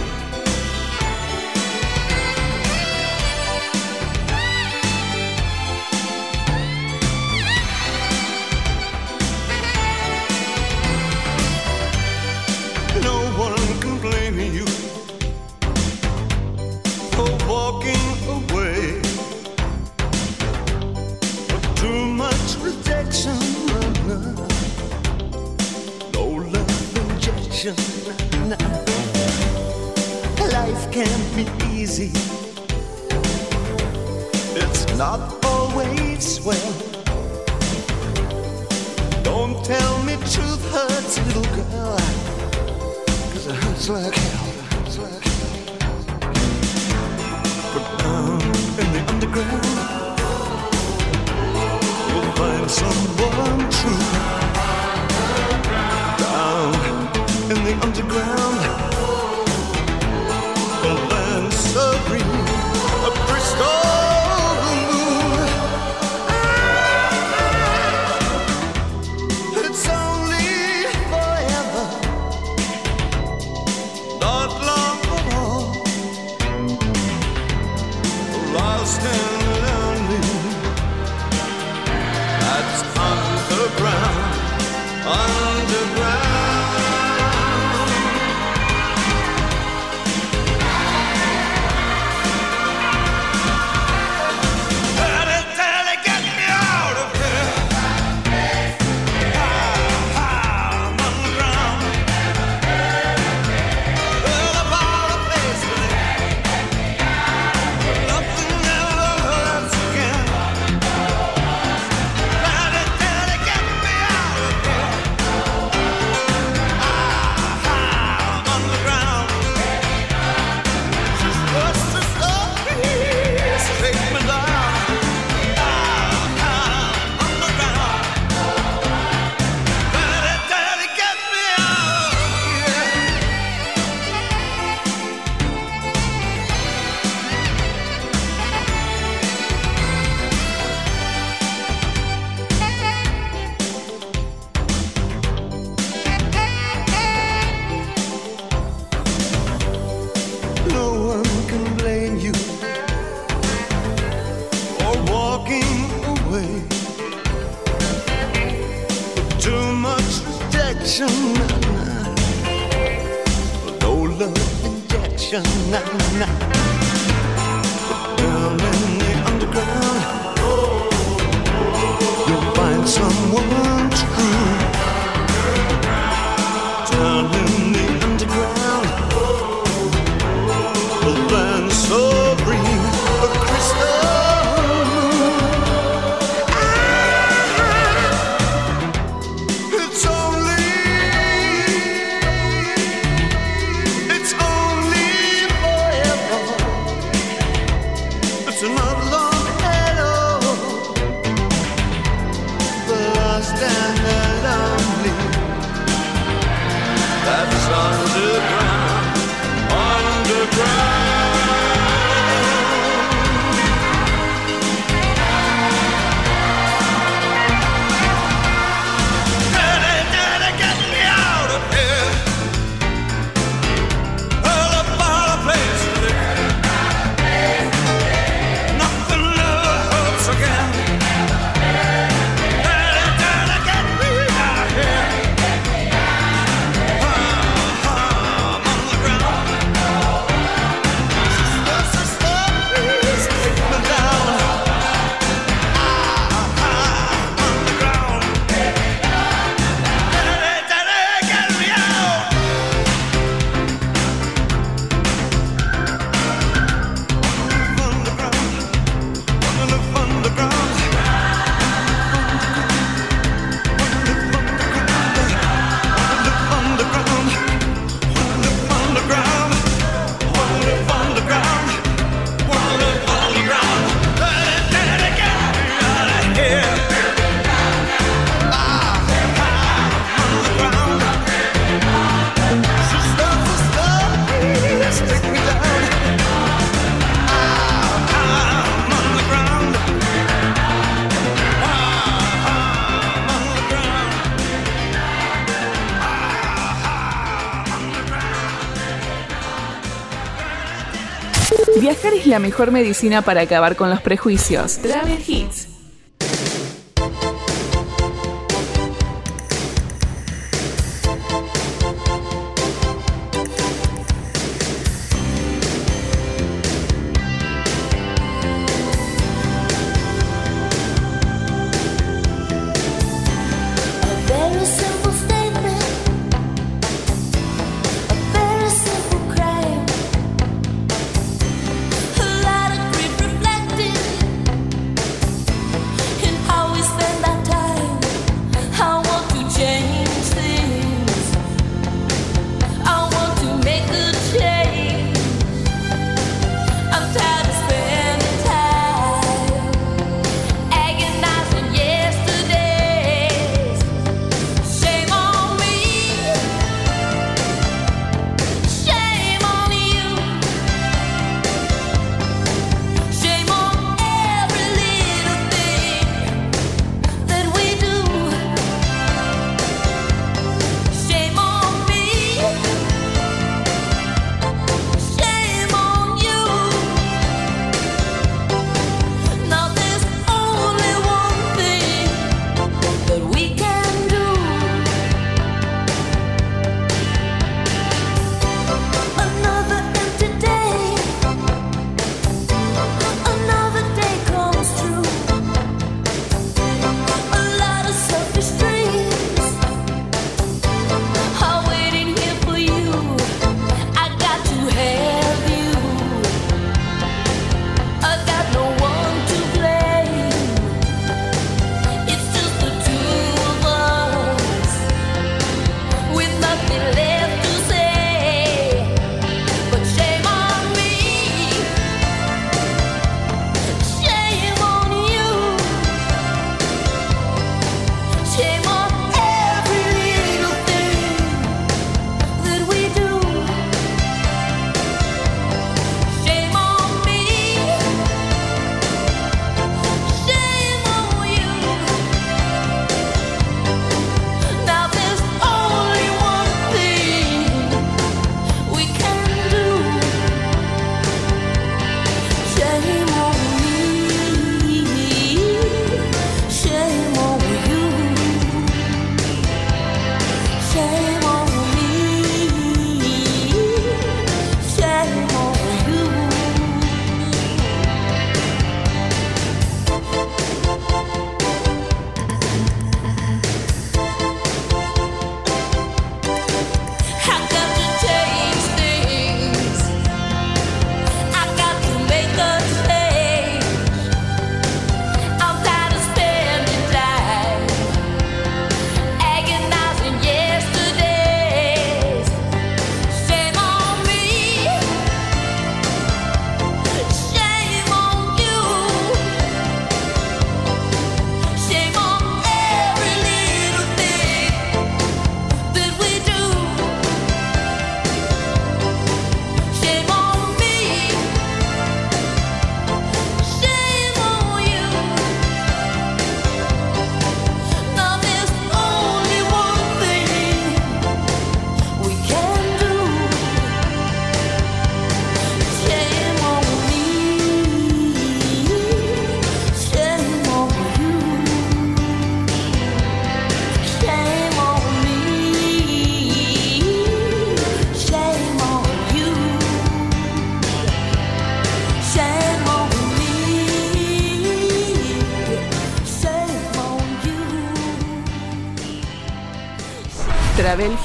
[302.39, 304.79] La mejor medicina para acabar con los prejuicios.
[304.79, 305.68] Travel.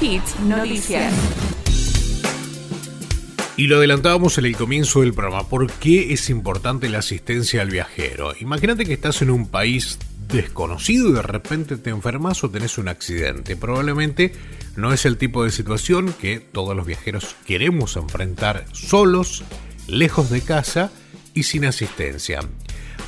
[0.01, 1.13] Hits Noticias.
[3.55, 5.47] Y lo adelantábamos en el comienzo del programa.
[5.47, 8.33] ¿Por qué es importante la asistencia al viajero?
[8.41, 12.89] Imagínate que estás en un país desconocido y de repente te enfermas o tenés un
[12.89, 13.55] accidente.
[13.55, 14.33] Probablemente
[14.75, 19.45] no es el tipo de situación que todos los viajeros queremos enfrentar solos,
[19.87, 20.91] lejos de casa
[21.33, 22.41] y sin asistencia.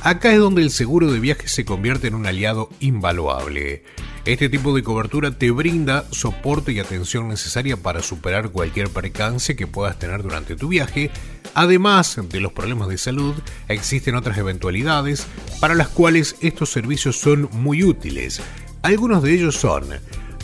[0.02, 3.84] Acá es donde el seguro de viaje se convierte en un aliado invaluable.
[4.26, 9.68] Este tipo de cobertura te brinda soporte y atención necesaria para superar cualquier percance que
[9.68, 11.12] puedas tener durante tu viaje.
[11.54, 13.36] Además de los problemas de salud,
[13.68, 15.28] existen otras eventualidades
[15.60, 18.42] para las cuales estos servicios son muy útiles.
[18.82, 19.84] Algunos de ellos son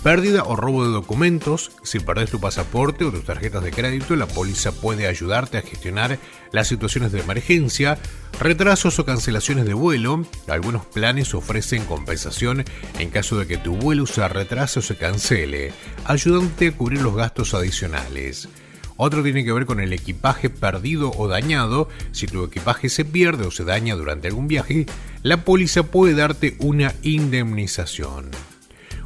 [0.03, 1.71] Pérdida o robo de documentos.
[1.85, 6.19] Si perdés tu pasaporte o tus tarjetas de crédito, la póliza puede ayudarte a gestionar
[6.51, 7.99] las situaciones de emergencia.
[8.41, 10.27] Retrasos o cancelaciones de vuelo.
[10.49, 12.65] Algunos planes ofrecen compensación
[12.99, 15.73] en caso de que tu vuelo se retrase o se cancele,
[16.05, 18.49] ayudándote a cubrir los gastos adicionales.
[18.97, 21.89] Otro tiene que ver con el equipaje perdido o dañado.
[22.11, 24.87] Si tu equipaje se pierde o se daña durante algún viaje,
[25.23, 28.31] la póliza puede darte una indemnización.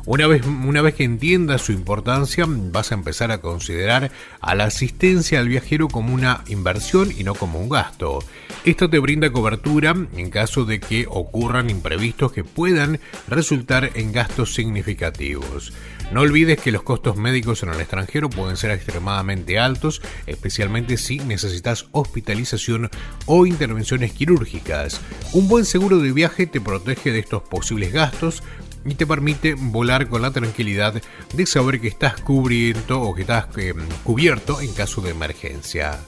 [0.08, 5.48] Una vez, que entiendas su importancia, vas a empezar a considerar a la asistencia al
[5.48, 8.20] viajero como una inversión y no como un gasto.
[8.64, 14.54] Esto te brinda cobertura en caso de que ocurran imprevistos que puedan resultar en gastos
[14.54, 15.72] significativos.
[16.12, 21.18] No olvides que los costos médicos en el extranjero pueden ser extremadamente altos, especialmente si
[21.18, 22.90] necesitas hospitalización
[23.26, 25.00] o intervenciones quirúrgicas.
[25.32, 28.44] Un buen seguro de viaje te protege de estos posibles gastos,
[28.86, 30.94] y te permite volar con la tranquilidad
[31.34, 35.98] de saber que estás cubriendo o que estás eh, cubierto en caso de emergencia.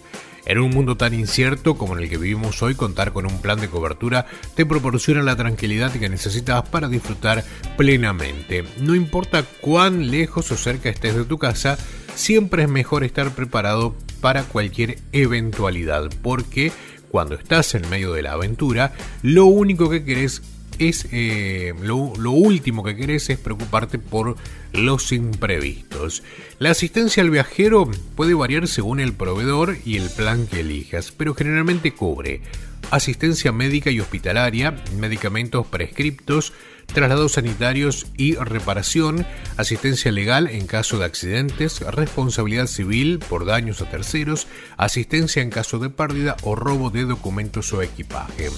[0.47, 3.61] En un mundo tan incierto como en el que vivimos hoy, contar con un plan
[3.61, 4.25] de cobertura
[4.55, 7.45] te proporciona la tranquilidad que necesitas para disfrutar
[7.77, 8.65] plenamente.
[8.81, 11.77] No importa cuán lejos o cerca estés de tu casa,
[12.15, 16.73] siempre es mejor estar preparado para cualquier eventualidad, porque
[17.11, 20.43] cuando estás en medio de la aventura, lo único que querés
[20.79, 24.37] es eh, lo, lo, último que querés es preocuparte por
[24.73, 26.23] los imprevistos.
[26.59, 31.35] La asistencia al viajero puede variar según el proveedor y el plan que elijas, pero
[31.35, 32.43] generalmente cubre
[32.91, 36.53] asistencia médica y hospitalaria, medicamentos prescriptos,
[36.87, 39.27] traslados sanitarios y reparación,
[39.57, 44.47] asistencia legal en caso de accidentes, responsabilidad civil por daños a terceros,
[44.77, 48.49] asistencia en caso de pérdida o robo de documentos o equipaje.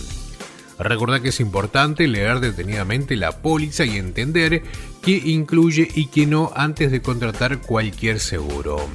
[0.81, 4.62] Recordá que es importante leer detenidamente la póliza y entender
[5.02, 8.89] qué incluye y qué no antes de contratar cualquier seguro.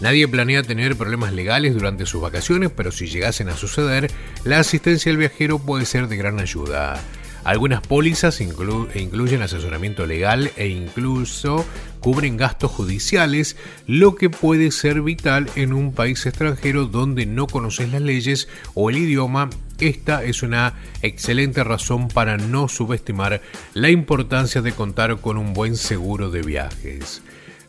[0.00, 4.10] Nadie planea tener problemas legales durante sus vacaciones, pero si llegasen a suceder,
[4.44, 6.98] la asistencia al viajero puede ser de gran ayuda.
[7.44, 11.66] Algunas pólizas incluyen asesoramiento legal e incluso
[12.00, 13.56] cubren gastos judiciales,
[13.86, 18.88] lo que puede ser vital en un país extranjero donde no conoces las leyes o
[18.88, 19.50] el idioma.
[19.80, 23.40] Esta es una excelente razón para no subestimar
[23.72, 27.22] la importancia de contar con un buen seguro de viajes.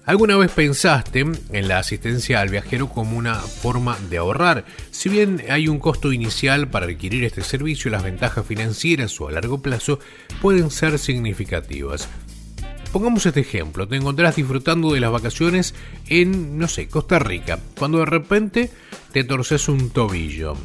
[0.06, 4.66] ¿Alguna vez pensaste en la asistencia al viajero como una forma de ahorrar?
[4.90, 9.32] Si bien hay un costo inicial para adquirir este servicio, las ventajas financieras o a
[9.32, 10.00] largo plazo
[10.42, 12.10] pueden ser significativas.
[12.92, 15.76] Pongamos este ejemplo, te encontrás disfrutando de las vacaciones
[16.08, 18.70] en, no sé, Costa Rica, cuando de repente
[19.14, 20.58] te torces un tobillo.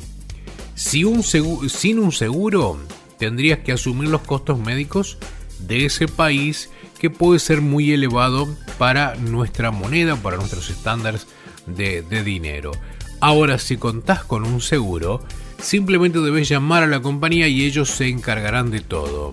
[0.77, 2.79] Si un sin un seguro,
[3.19, 5.17] tendrías que asumir los costos médicos
[5.59, 6.69] de ese país
[7.01, 8.47] que puede ser muy elevado
[8.77, 11.27] para nuestra moneda, para nuestros estándares
[11.67, 12.73] de, dinero.
[13.21, 15.25] Ahora, si contás con un seguro,
[15.59, 19.33] simplemente debes llamar a la compañía y ellos se encargarán de todo.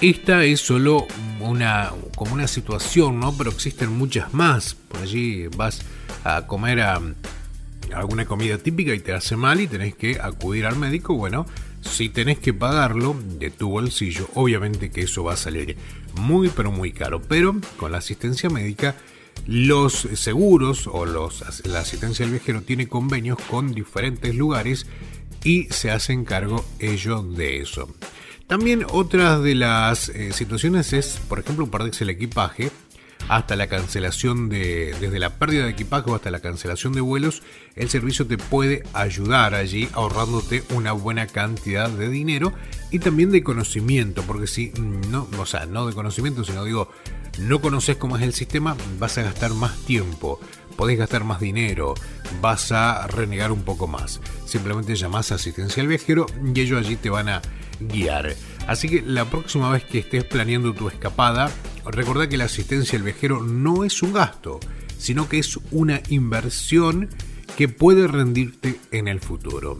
[0.00, 1.06] Esta es solo
[1.38, 3.36] una, como una situación, ¿no?
[3.38, 4.74] Pero existen muchas más.
[4.74, 5.82] Por allí vas
[6.24, 7.00] a comer a,
[7.94, 11.14] alguna comida típica y te hace mal y tenés que acudir al médico.
[11.14, 11.46] Bueno,
[11.80, 15.76] si tenés que pagarlo de tu bolsillo, obviamente que eso va a salir
[16.14, 18.96] muy pero muy caro, pero con la asistencia médica
[19.46, 24.86] los seguros o la asistencia del viajero tiene convenios con diferentes lugares
[25.44, 27.88] y se hacen cargo ellos de eso.
[28.46, 32.70] También otra de las eh, situaciones es, por ejemplo, perderse el equipaje
[33.28, 37.42] hasta la cancelación de, desde la pérdida de equipaje hasta la cancelación de vuelos,
[37.76, 42.52] el servicio te puede ayudar allí ahorrándote una buena cantidad de dinero
[42.90, 44.72] y también de conocimiento, porque si
[45.10, 46.90] no, o sea, no de conocimiento, sino digo,
[47.38, 50.40] no conoces cómo es el sistema, vas a gastar más tiempo,
[50.76, 51.94] podés gastar más dinero,
[52.40, 54.20] vas a renegar un poco más.
[54.46, 57.42] Simplemente llamás a asistencia al viajero y ellos allí te van a
[57.80, 58.34] guiar.
[58.66, 61.50] Así que la próxima vez que estés planeando tu escapada,
[61.86, 64.60] recordá que la asistencia al viajero no es un gasto,
[64.98, 67.08] sino que es una inversión
[67.56, 69.78] que puede rendirte en el futuro.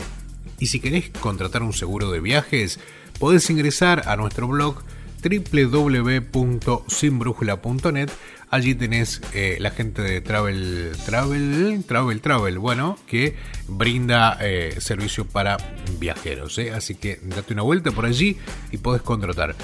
[0.59, 2.81] Y si querés contratar un seguro de viajes,
[3.19, 4.83] podés ingresar a nuestro blog
[5.23, 8.11] www.sinbrújula.net
[8.51, 13.37] Allí tenés eh, la gente de Travel, Travel, Travel, Travel, bueno, que
[13.69, 15.57] brinda eh, servicio para
[16.01, 16.59] viajeros.
[16.59, 16.73] ¿eh?
[16.73, 18.39] Así que date una vuelta por allí
[18.73, 19.55] y podés contratar.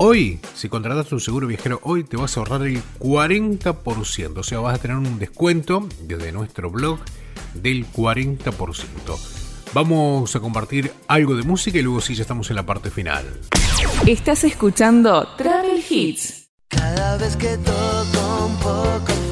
[0.00, 4.38] Hoy, si contratas tu seguro viajero, hoy te vas a ahorrar el 40%.
[4.38, 7.00] O sea, vas a tener un descuento desde nuestro blog
[7.54, 8.84] del 40%.
[9.74, 13.24] Vamos a compartir algo de música y luego sí ya estamos en la parte final.
[14.06, 16.48] Estás escuchando Travel Hits.
[16.68, 19.27] Cada vez que toco un poco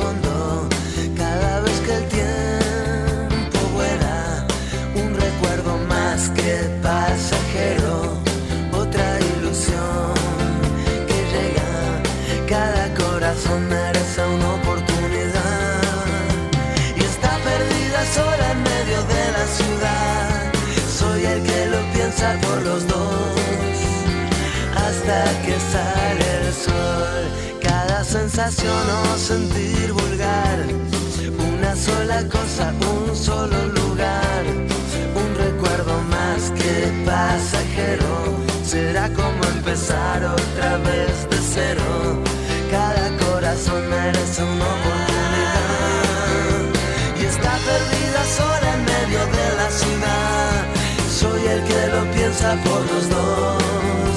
[22.16, 23.76] piensa por los dos
[24.74, 27.24] hasta que sale el sol.
[27.62, 28.72] Cada sensación
[29.12, 30.59] o sentir vulgar,
[31.51, 34.44] una sola cosa, un solo lugar,
[35.14, 38.36] un recuerdo más que pasajero.
[38.64, 42.22] Será como empezar otra vez de cero.
[42.70, 45.72] Cada corazón merece una oportunidad
[47.20, 50.15] y está perdida sola en medio de la ciudad.
[51.28, 54.16] Soy el que lo piensa por los dos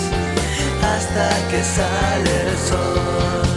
[0.84, 3.49] hasta que sale el sol.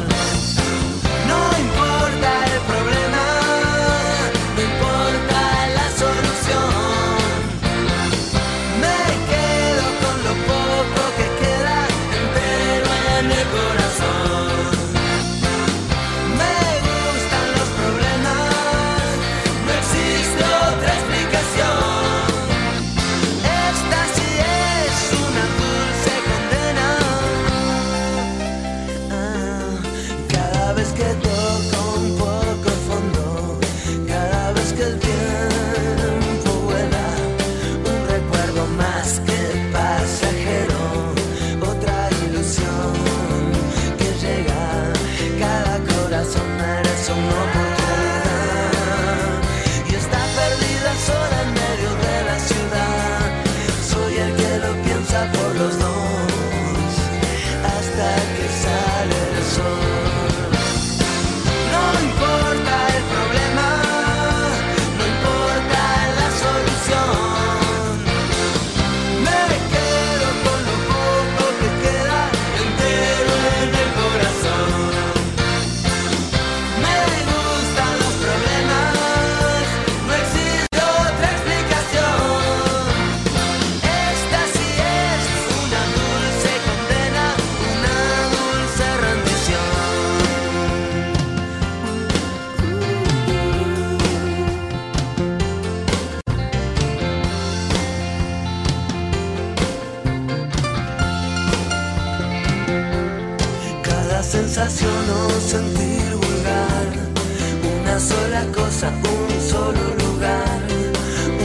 [108.02, 110.60] Sola cosa, un solo lugar,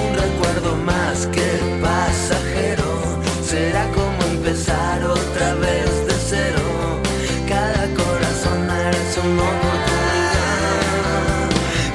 [0.01, 1.49] un recuerdo más que
[1.81, 2.89] pasajero.
[3.45, 6.63] Será como empezar otra vez de cero.
[7.47, 10.47] Cada corazón merece una oportunidad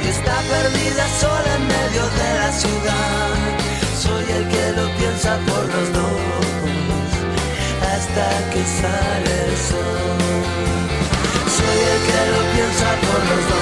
[0.04, 3.34] y está perdida sola en medio de la ciudad.
[4.04, 6.20] Soy el que lo piensa por los dos
[7.92, 10.20] hasta que sale el sol.
[11.56, 13.61] Soy el que lo piensa por los dos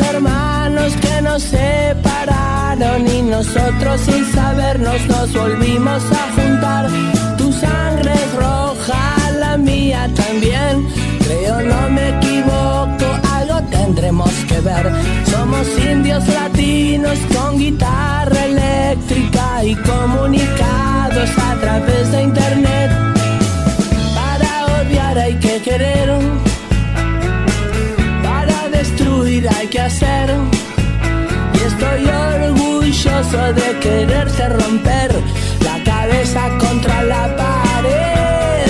[0.00, 6.88] Hermanos que nos separaron y nosotros sin sabernos nos volvimos a juntar.
[7.36, 10.86] Tu sangre es roja, la mía también.
[11.24, 14.92] Creo no me equivoco, algo tendremos que ver.
[15.30, 22.77] Somos indios latinos con guitarra eléctrica y comunicados a través de internet.
[33.06, 35.12] Orgulloso de quererte romper
[35.64, 38.68] la cabeza contra la pared.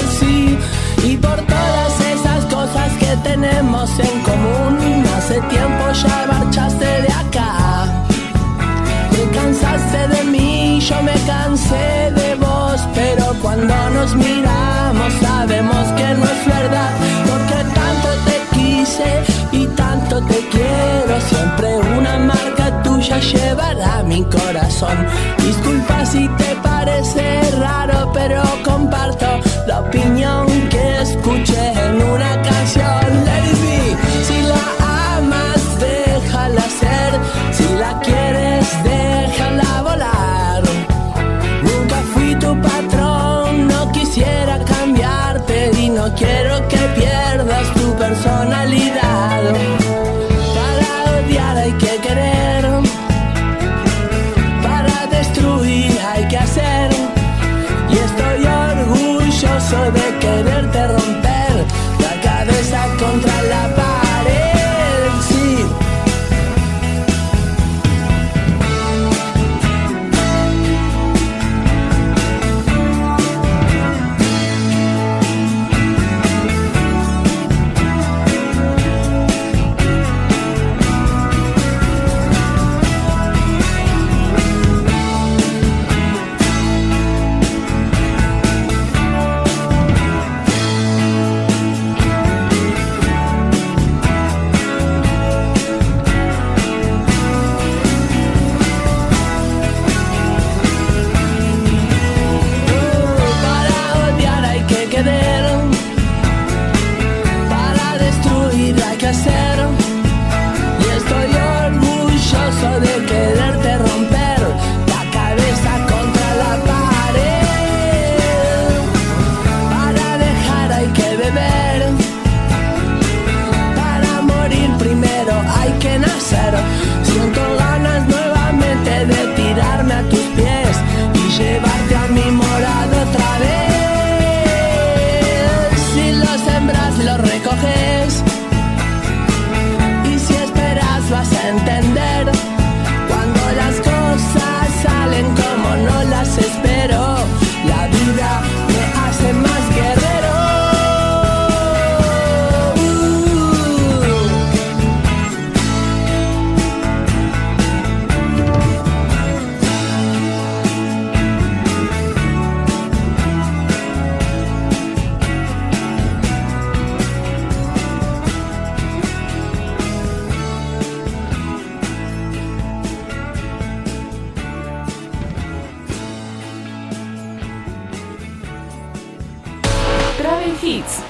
[1.04, 8.04] Y por todas esas cosas que tenemos en común, hace tiempo ya marchaste de acá.
[9.10, 15.77] Te cansaste de mí, yo me cansé de vos, pero cuando nos miramos sabemos
[23.08, 24.96] tuya llevará mi corazón.
[25.38, 29.26] Disculpa si te parece raro, pero comparto
[29.66, 30.47] la opinión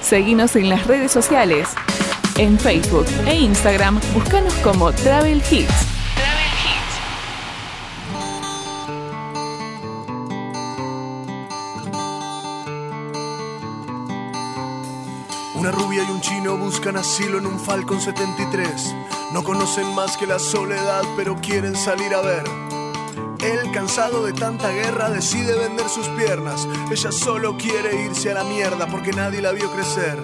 [0.09, 0.19] Hits.
[0.19, 1.69] Seguinos en las redes sociales.
[2.37, 5.85] En Facebook e Instagram, búscanos como Travel Hits.
[6.15, 6.95] Travel Hits.
[15.55, 18.95] Una rubia y un chino buscan asilo en un Falcon 73.
[19.33, 22.68] No conocen más que la soledad, pero quieren salir a ver.
[23.73, 26.67] Cansado de tanta guerra, decide vender sus piernas.
[26.91, 30.17] Ella solo quiere irse a la mierda porque nadie la vio crecer.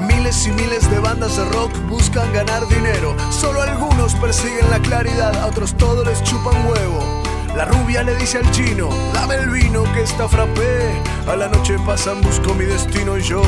[0.00, 3.16] Miles y miles de bandas de rock buscan ganar dinero.
[3.30, 7.22] Solo algunos persiguen la claridad, a otros todo les chupan huevo.
[7.56, 11.00] La rubia le dice al chino, dame el vino que está frappé.
[11.26, 13.42] A la noche pasan, busco mi destino y yo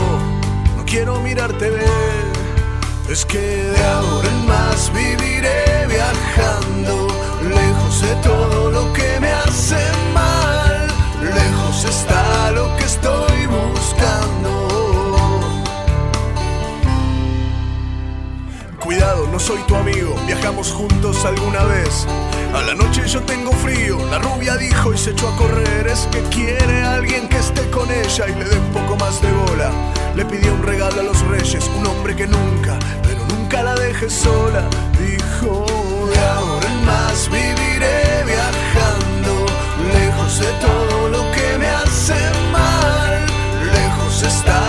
[0.76, 2.38] no quiero mirarte ver.
[3.10, 7.07] Es que de ahora en más viviré viajando,
[7.88, 9.76] lejos de todo lo que me hace
[10.12, 10.88] mal.
[11.22, 14.50] Lejos está lo que estoy buscando.
[18.80, 22.06] Cuidado, no soy tu amigo, viajamos juntos alguna vez.
[22.54, 25.86] A la noche yo tengo frío, la rubia dijo y se echó a correr.
[25.86, 29.30] Es que quiere alguien que esté con ella y le dé un poco más de
[29.32, 29.70] bola.
[30.14, 34.08] Le pidió un regalo a los reyes, un hombre que nunca, pero nunca la deje
[34.08, 34.62] sola.
[34.98, 35.66] Dijo,
[36.10, 39.32] de ahora más viviré viajando,
[39.98, 42.18] lejos de todo lo que me hace
[42.56, 43.12] mal.
[43.76, 44.67] Lejos está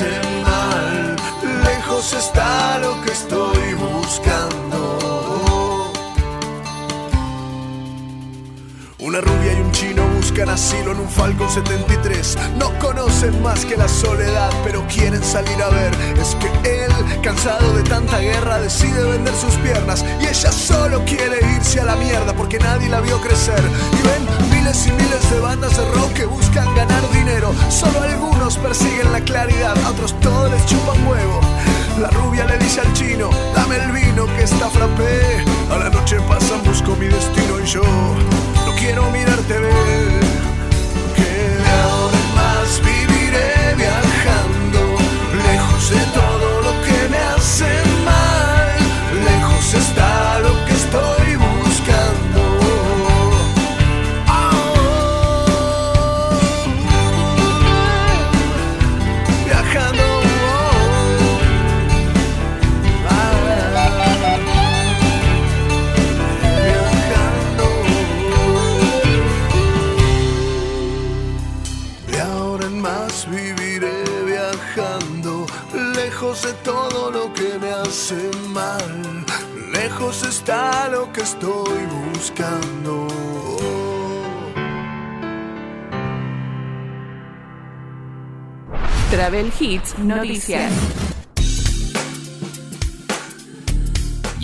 [0.00, 1.16] hace mal.
[1.64, 4.80] Lejos está lo que estoy buscando.
[8.98, 9.69] Una rubia y un
[10.30, 12.38] buscan asilo en un Falcon 73.
[12.56, 15.92] No conocen más que la soledad, pero quieren salir a ver.
[16.20, 20.04] Es que él, cansado de tanta guerra, decide vender sus piernas.
[20.20, 23.60] Y ella solo quiere irse a la mierda porque nadie la vio crecer.
[23.92, 27.52] Y ven miles y miles de bandas de rock que buscan ganar dinero.
[27.68, 31.40] Solo algunos persiguen la claridad, a otros todos les chupan huevo.
[32.00, 35.44] La rubia le dice al chino, dame el vino que está frappé.
[35.72, 37.82] A la noche pasan, busco mi destino y yo
[38.70, 40.20] no quiero mirarte ver.
[41.16, 41.30] Que
[41.62, 44.80] de ahora en más viviré viajando,
[45.46, 47.70] lejos de todo lo que me hace
[48.04, 48.76] mal.
[49.28, 50.69] Lejos está lo que
[81.12, 83.06] que estoy buscando.
[89.10, 90.99] Travel Hits Noticias.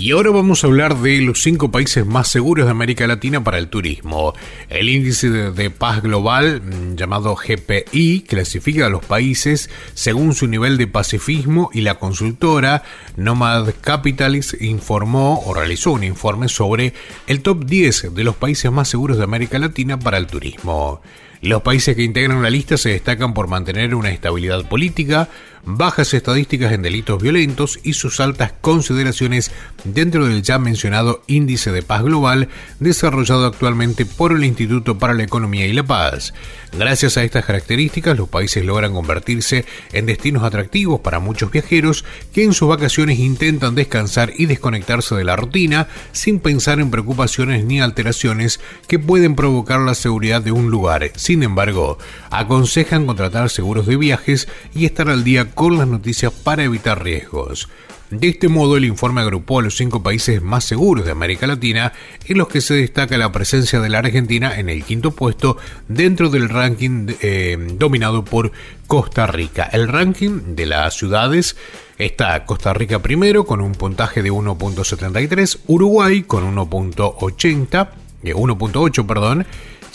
[0.06, 3.58] Y ahora vamos a hablar de los cinco países más seguros de América Latina para
[3.58, 4.34] el turismo.
[4.68, 10.76] El índice de, paz global, mm, llamado GPI, clasifica a los países según su nivel
[10.76, 12.84] de pacifismo y la consultora
[13.16, 16.92] Nomad Capitalis informó o realizó un informe sobre
[17.26, 21.00] el top 10 de los países más seguros de América Latina para el turismo.
[21.42, 25.28] Los países que integran la lista se destacan por mantener una estabilidad política,
[25.66, 29.50] bajas estadísticas en delitos violentos y sus altas consideraciones
[29.84, 32.48] dentro del ya mencionado Índice de Paz Global
[32.78, 36.32] desarrollado actualmente por el Instituto para la Economía y la Paz.
[36.78, 42.44] Gracias a estas características, los países logran convertirse en destinos atractivos para muchos viajeros que
[42.44, 47.80] en sus vacaciones intentan descansar y desconectarse de la rutina sin pensar en preocupaciones ni
[47.80, 51.10] alteraciones que pueden provocar la seguridad de un lugar.
[51.16, 51.98] Sin embargo,
[52.30, 57.68] aconsejan contratar seguros de viajes y estar al día con las noticias para evitar riesgos.
[58.10, 61.92] De este modo, el informe agrupó a los cinco países más seguros de América Latina,
[62.26, 65.56] en los que se destaca la presencia de la Argentina en el quinto puesto
[65.88, 68.52] dentro del ranking eh, dominado por
[68.86, 69.68] Costa Rica.
[69.72, 71.56] El ranking de las ciudades
[71.98, 77.88] está Costa Rica primero con un puntaje de 1.73, Uruguay con 1.80,
[78.22, 79.46] eh, 1.8, perdón,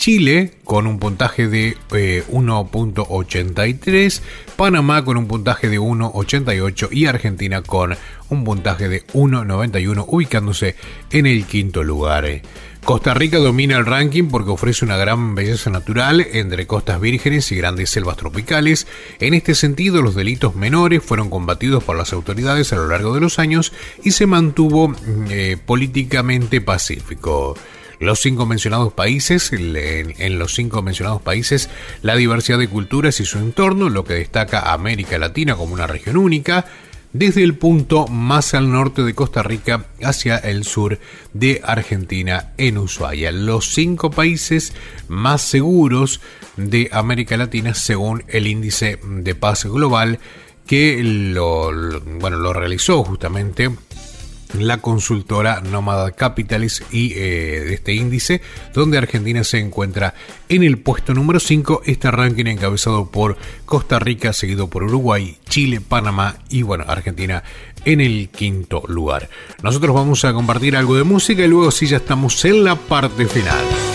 [0.02, 4.20] Chile con un puntaje de eh, 1.83,
[4.56, 7.96] Panamá con un puntaje de 1.88 y Argentina con
[8.28, 10.74] un puntaje de 1.91 ubicándose
[11.12, 12.42] en el quinto lugar.
[12.82, 17.56] Costa Rica domina el ranking porque ofrece una gran belleza natural entre costas vírgenes y
[17.58, 18.88] grandes selvas tropicales.
[19.20, 23.20] En este sentido, los delitos menores fueron combatidos por las autoridades a lo largo de
[23.20, 23.72] los años
[24.02, 24.96] y se mantuvo
[25.30, 27.54] eh, políticamente pacífico.
[28.02, 31.70] Los cinco mencionados países, en, los cinco mencionados países,
[32.02, 35.86] la diversidad de culturas y su entorno, lo que destaca a América Latina como una
[35.86, 36.66] región única,
[37.12, 40.98] desde el punto más al norte de Costa Rica hacia el sur
[41.32, 43.30] de Argentina en Ushuaia.
[43.30, 44.72] Los cinco países
[45.08, 46.20] más seguros
[46.56, 50.18] de América Latina según el índice de paz global
[50.66, 53.70] que lo, lo- bueno, lo realizó justamente
[54.58, 58.42] la consultora Nomad Capitalis y eh, de este índice,
[58.74, 60.14] donde Argentina se encuentra
[60.48, 65.80] en el puesto número 5, este ranking encabezado por Costa Rica, seguido por Uruguay, Chile,
[65.80, 67.42] Panamá y bueno, Argentina
[67.84, 69.28] en el quinto lugar.
[69.62, 73.26] Nosotros vamos a compartir algo de música y luego sí ya estamos en la parte
[73.26, 73.91] final.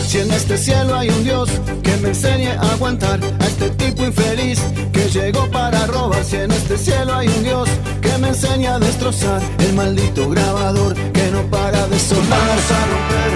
[0.07, 1.51] Si en este cielo hay un Dios
[1.83, 3.19] que me enseñe a aguantar
[6.79, 7.69] cielo hay un Dios
[8.01, 12.29] que me enseñe a destrozar el maldito grabador que no para de sonar.
[12.29, 13.31] Vamos a romper,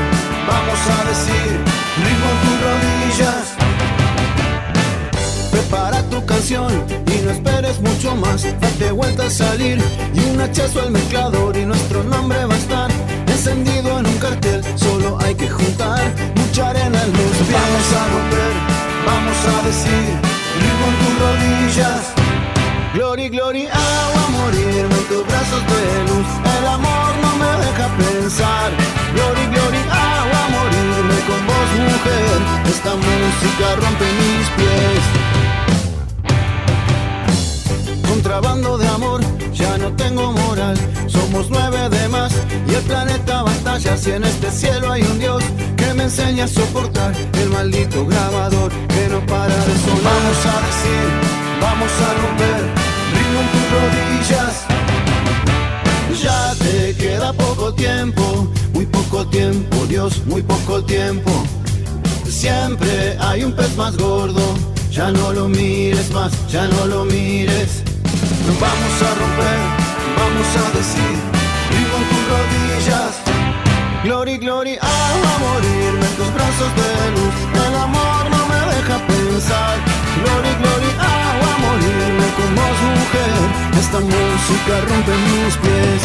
[0.48, 1.50] vamos a decir,
[2.04, 3.46] ritmo en tus rodillas.
[5.52, 6.72] Prepara tu canción
[7.08, 8.44] y no esperes mucho más.
[8.44, 9.78] Date vuelta a salir
[10.14, 12.92] y un hachazo al mezclador y nuestro nombre va a estar
[13.28, 14.64] encendido en un cartel.
[14.76, 16.02] Solo hay que juntar
[16.36, 17.52] mucha arena en los pies.
[17.52, 18.54] Vamos a romper,
[19.06, 20.06] vamos a decir,
[20.62, 22.23] ritmo tus rodillas.
[22.94, 26.28] Glory, glory, agua, morirme en tus brazos de luz.
[26.60, 28.72] El amor no me deja pensar.
[29.16, 32.38] Glory, glory, agua, morirme con vos, mujer.
[32.68, 35.04] Esta música rompe mis pies.
[38.08, 39.22] Contrabando de amor,
[39.52, 40.78] ya no tengo moral.
[41.08, 42.32] Somos nueve de más
[42.68, 43.98] y el planeta batalla.
[43.98, 45.44] Si en este cielo hay un Dios
[45.78, 47.12] que me enseña a soportar
[47.42, 50.04] el maldito grabador que no para de sonar.
[50.04, 52.62] Vamos a decir, vamos a romper,
[53.16, 54.54] ritmo en tus rodillas.
[56.22, 61.32] Ya te queda poco tiempo, muy poco tiempo, Dios, muy poco tiempo.
[62.30, 64.46] Siempre hay un pez más gordo,
[64.92, 67.84] ya no lo mires más, ya no lo mires.
[68.66, 69.60] Vamos a romper,
[70.20, 71.16] vamos a decir,
[71.72, 73.14] vivo en tus rodillas.
[74.04, 74.96] Glory, glory, a
[75.44, 77.36] morirme en tus brazos de luz.
[77.68, 79.76] El amor no me deja pensar.
[80.20, 80.73] Glory, glory,
[82.86, 83.80] mujer.
[83.80, 86.02] Esta música rompe mis pies.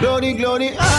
[0.00, 0.97] Glory, glory, agua,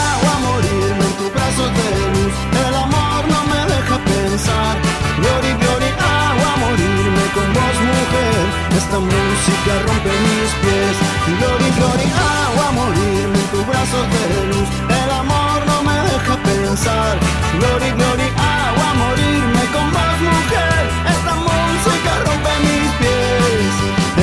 [9.00, 10.96] música rompe mis pies.
[11.38, 12.08] Glory, glory,
[12.44, 14.68] agua, morirme en tus brazos de luz.
[14.88, 17.18] El amor no me deja pensar.
[17.58, 20.82] Glory, glory, agua, morirme con vos, mujer.
[21.14, 23.72] Esta música rompe mis pies.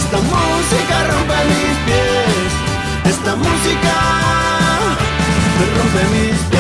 [0.02, 2.50] Esta música rompe mis pies.
[3.14, 3.94] Esta música
[5.78, 6.57] rompe mis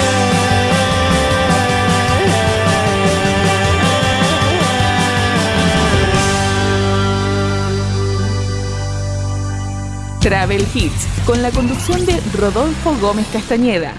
[10.27, 13.93] Travel Hits, con la conducción de Rodolfo Gómez Castañeda.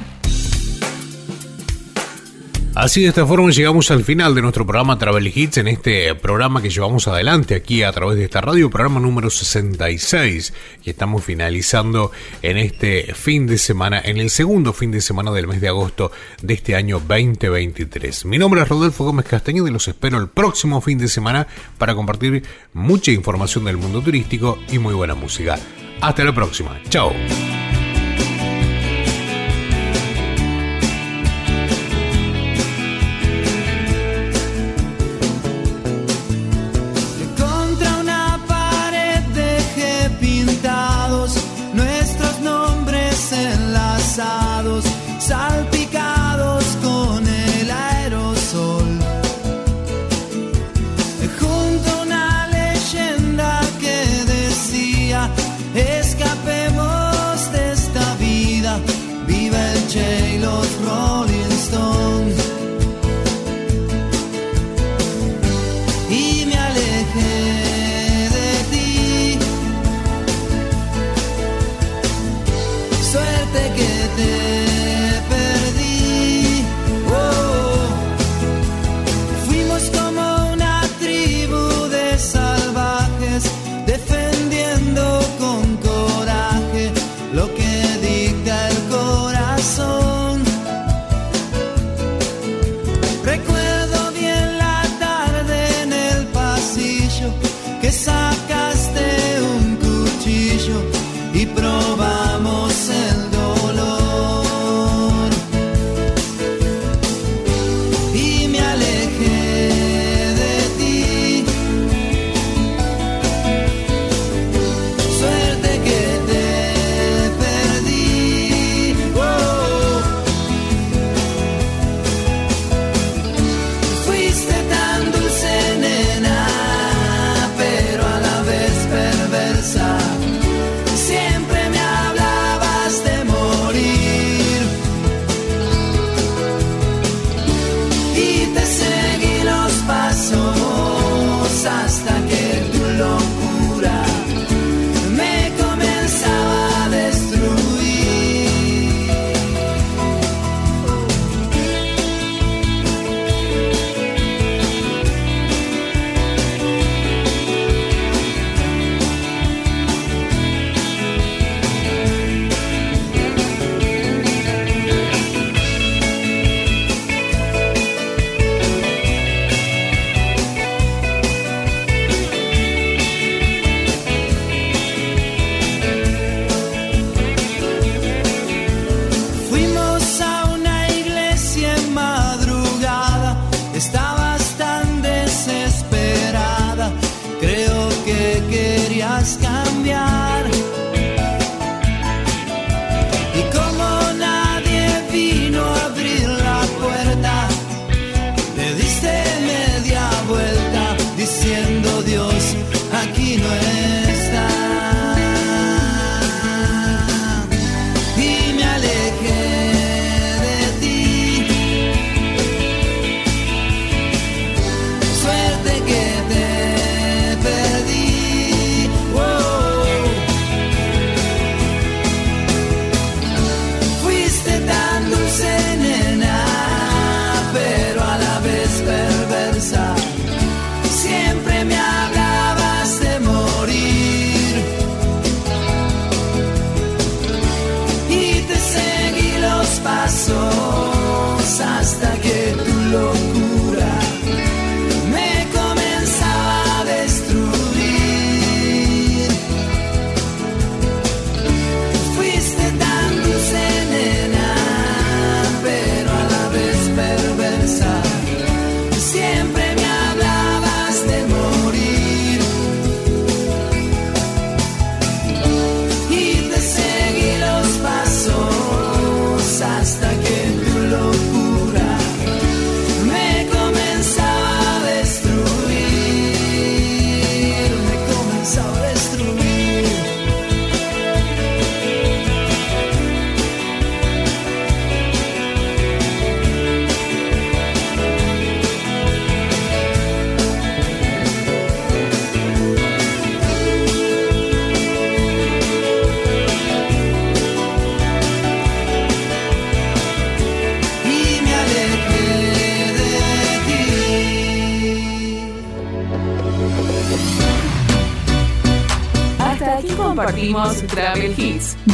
[2.79, 6.63] Así de esta forma llegamos al final de nuestro programa Travel Hits en este programa
[6.63, 12.13] que llevamos adelante aquí a través de esta radio, programa número 66 y estamos finalizando
[12.41, 16.13] en este fin de semana, en el segundo fin de semana del mes de agosto
[16.41, 18.27] de este año 2023.
[18.27, 21.49] Mi nombre es Rodolfo Gómez Castañeda y los espero el próximo fin de semana
[21.79, 22.45] para compartir
[22.75, 25.59] mucha información del mundo turístico y muy buena música.
[26.01, 26.81] Hasta la próxima.
[26.91, 27.13] Chao.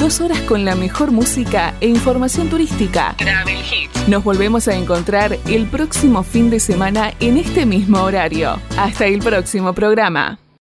[0.04, 3.14] Dos horas con la mejor música e información turística.
[3.16, 4.06] Travel Hits.
[4.06, 8.60] Nos volvemos a encontrar el próximo fin de semana en este mismo horario.
[8.76, 10.43] Hasta el próximo programa.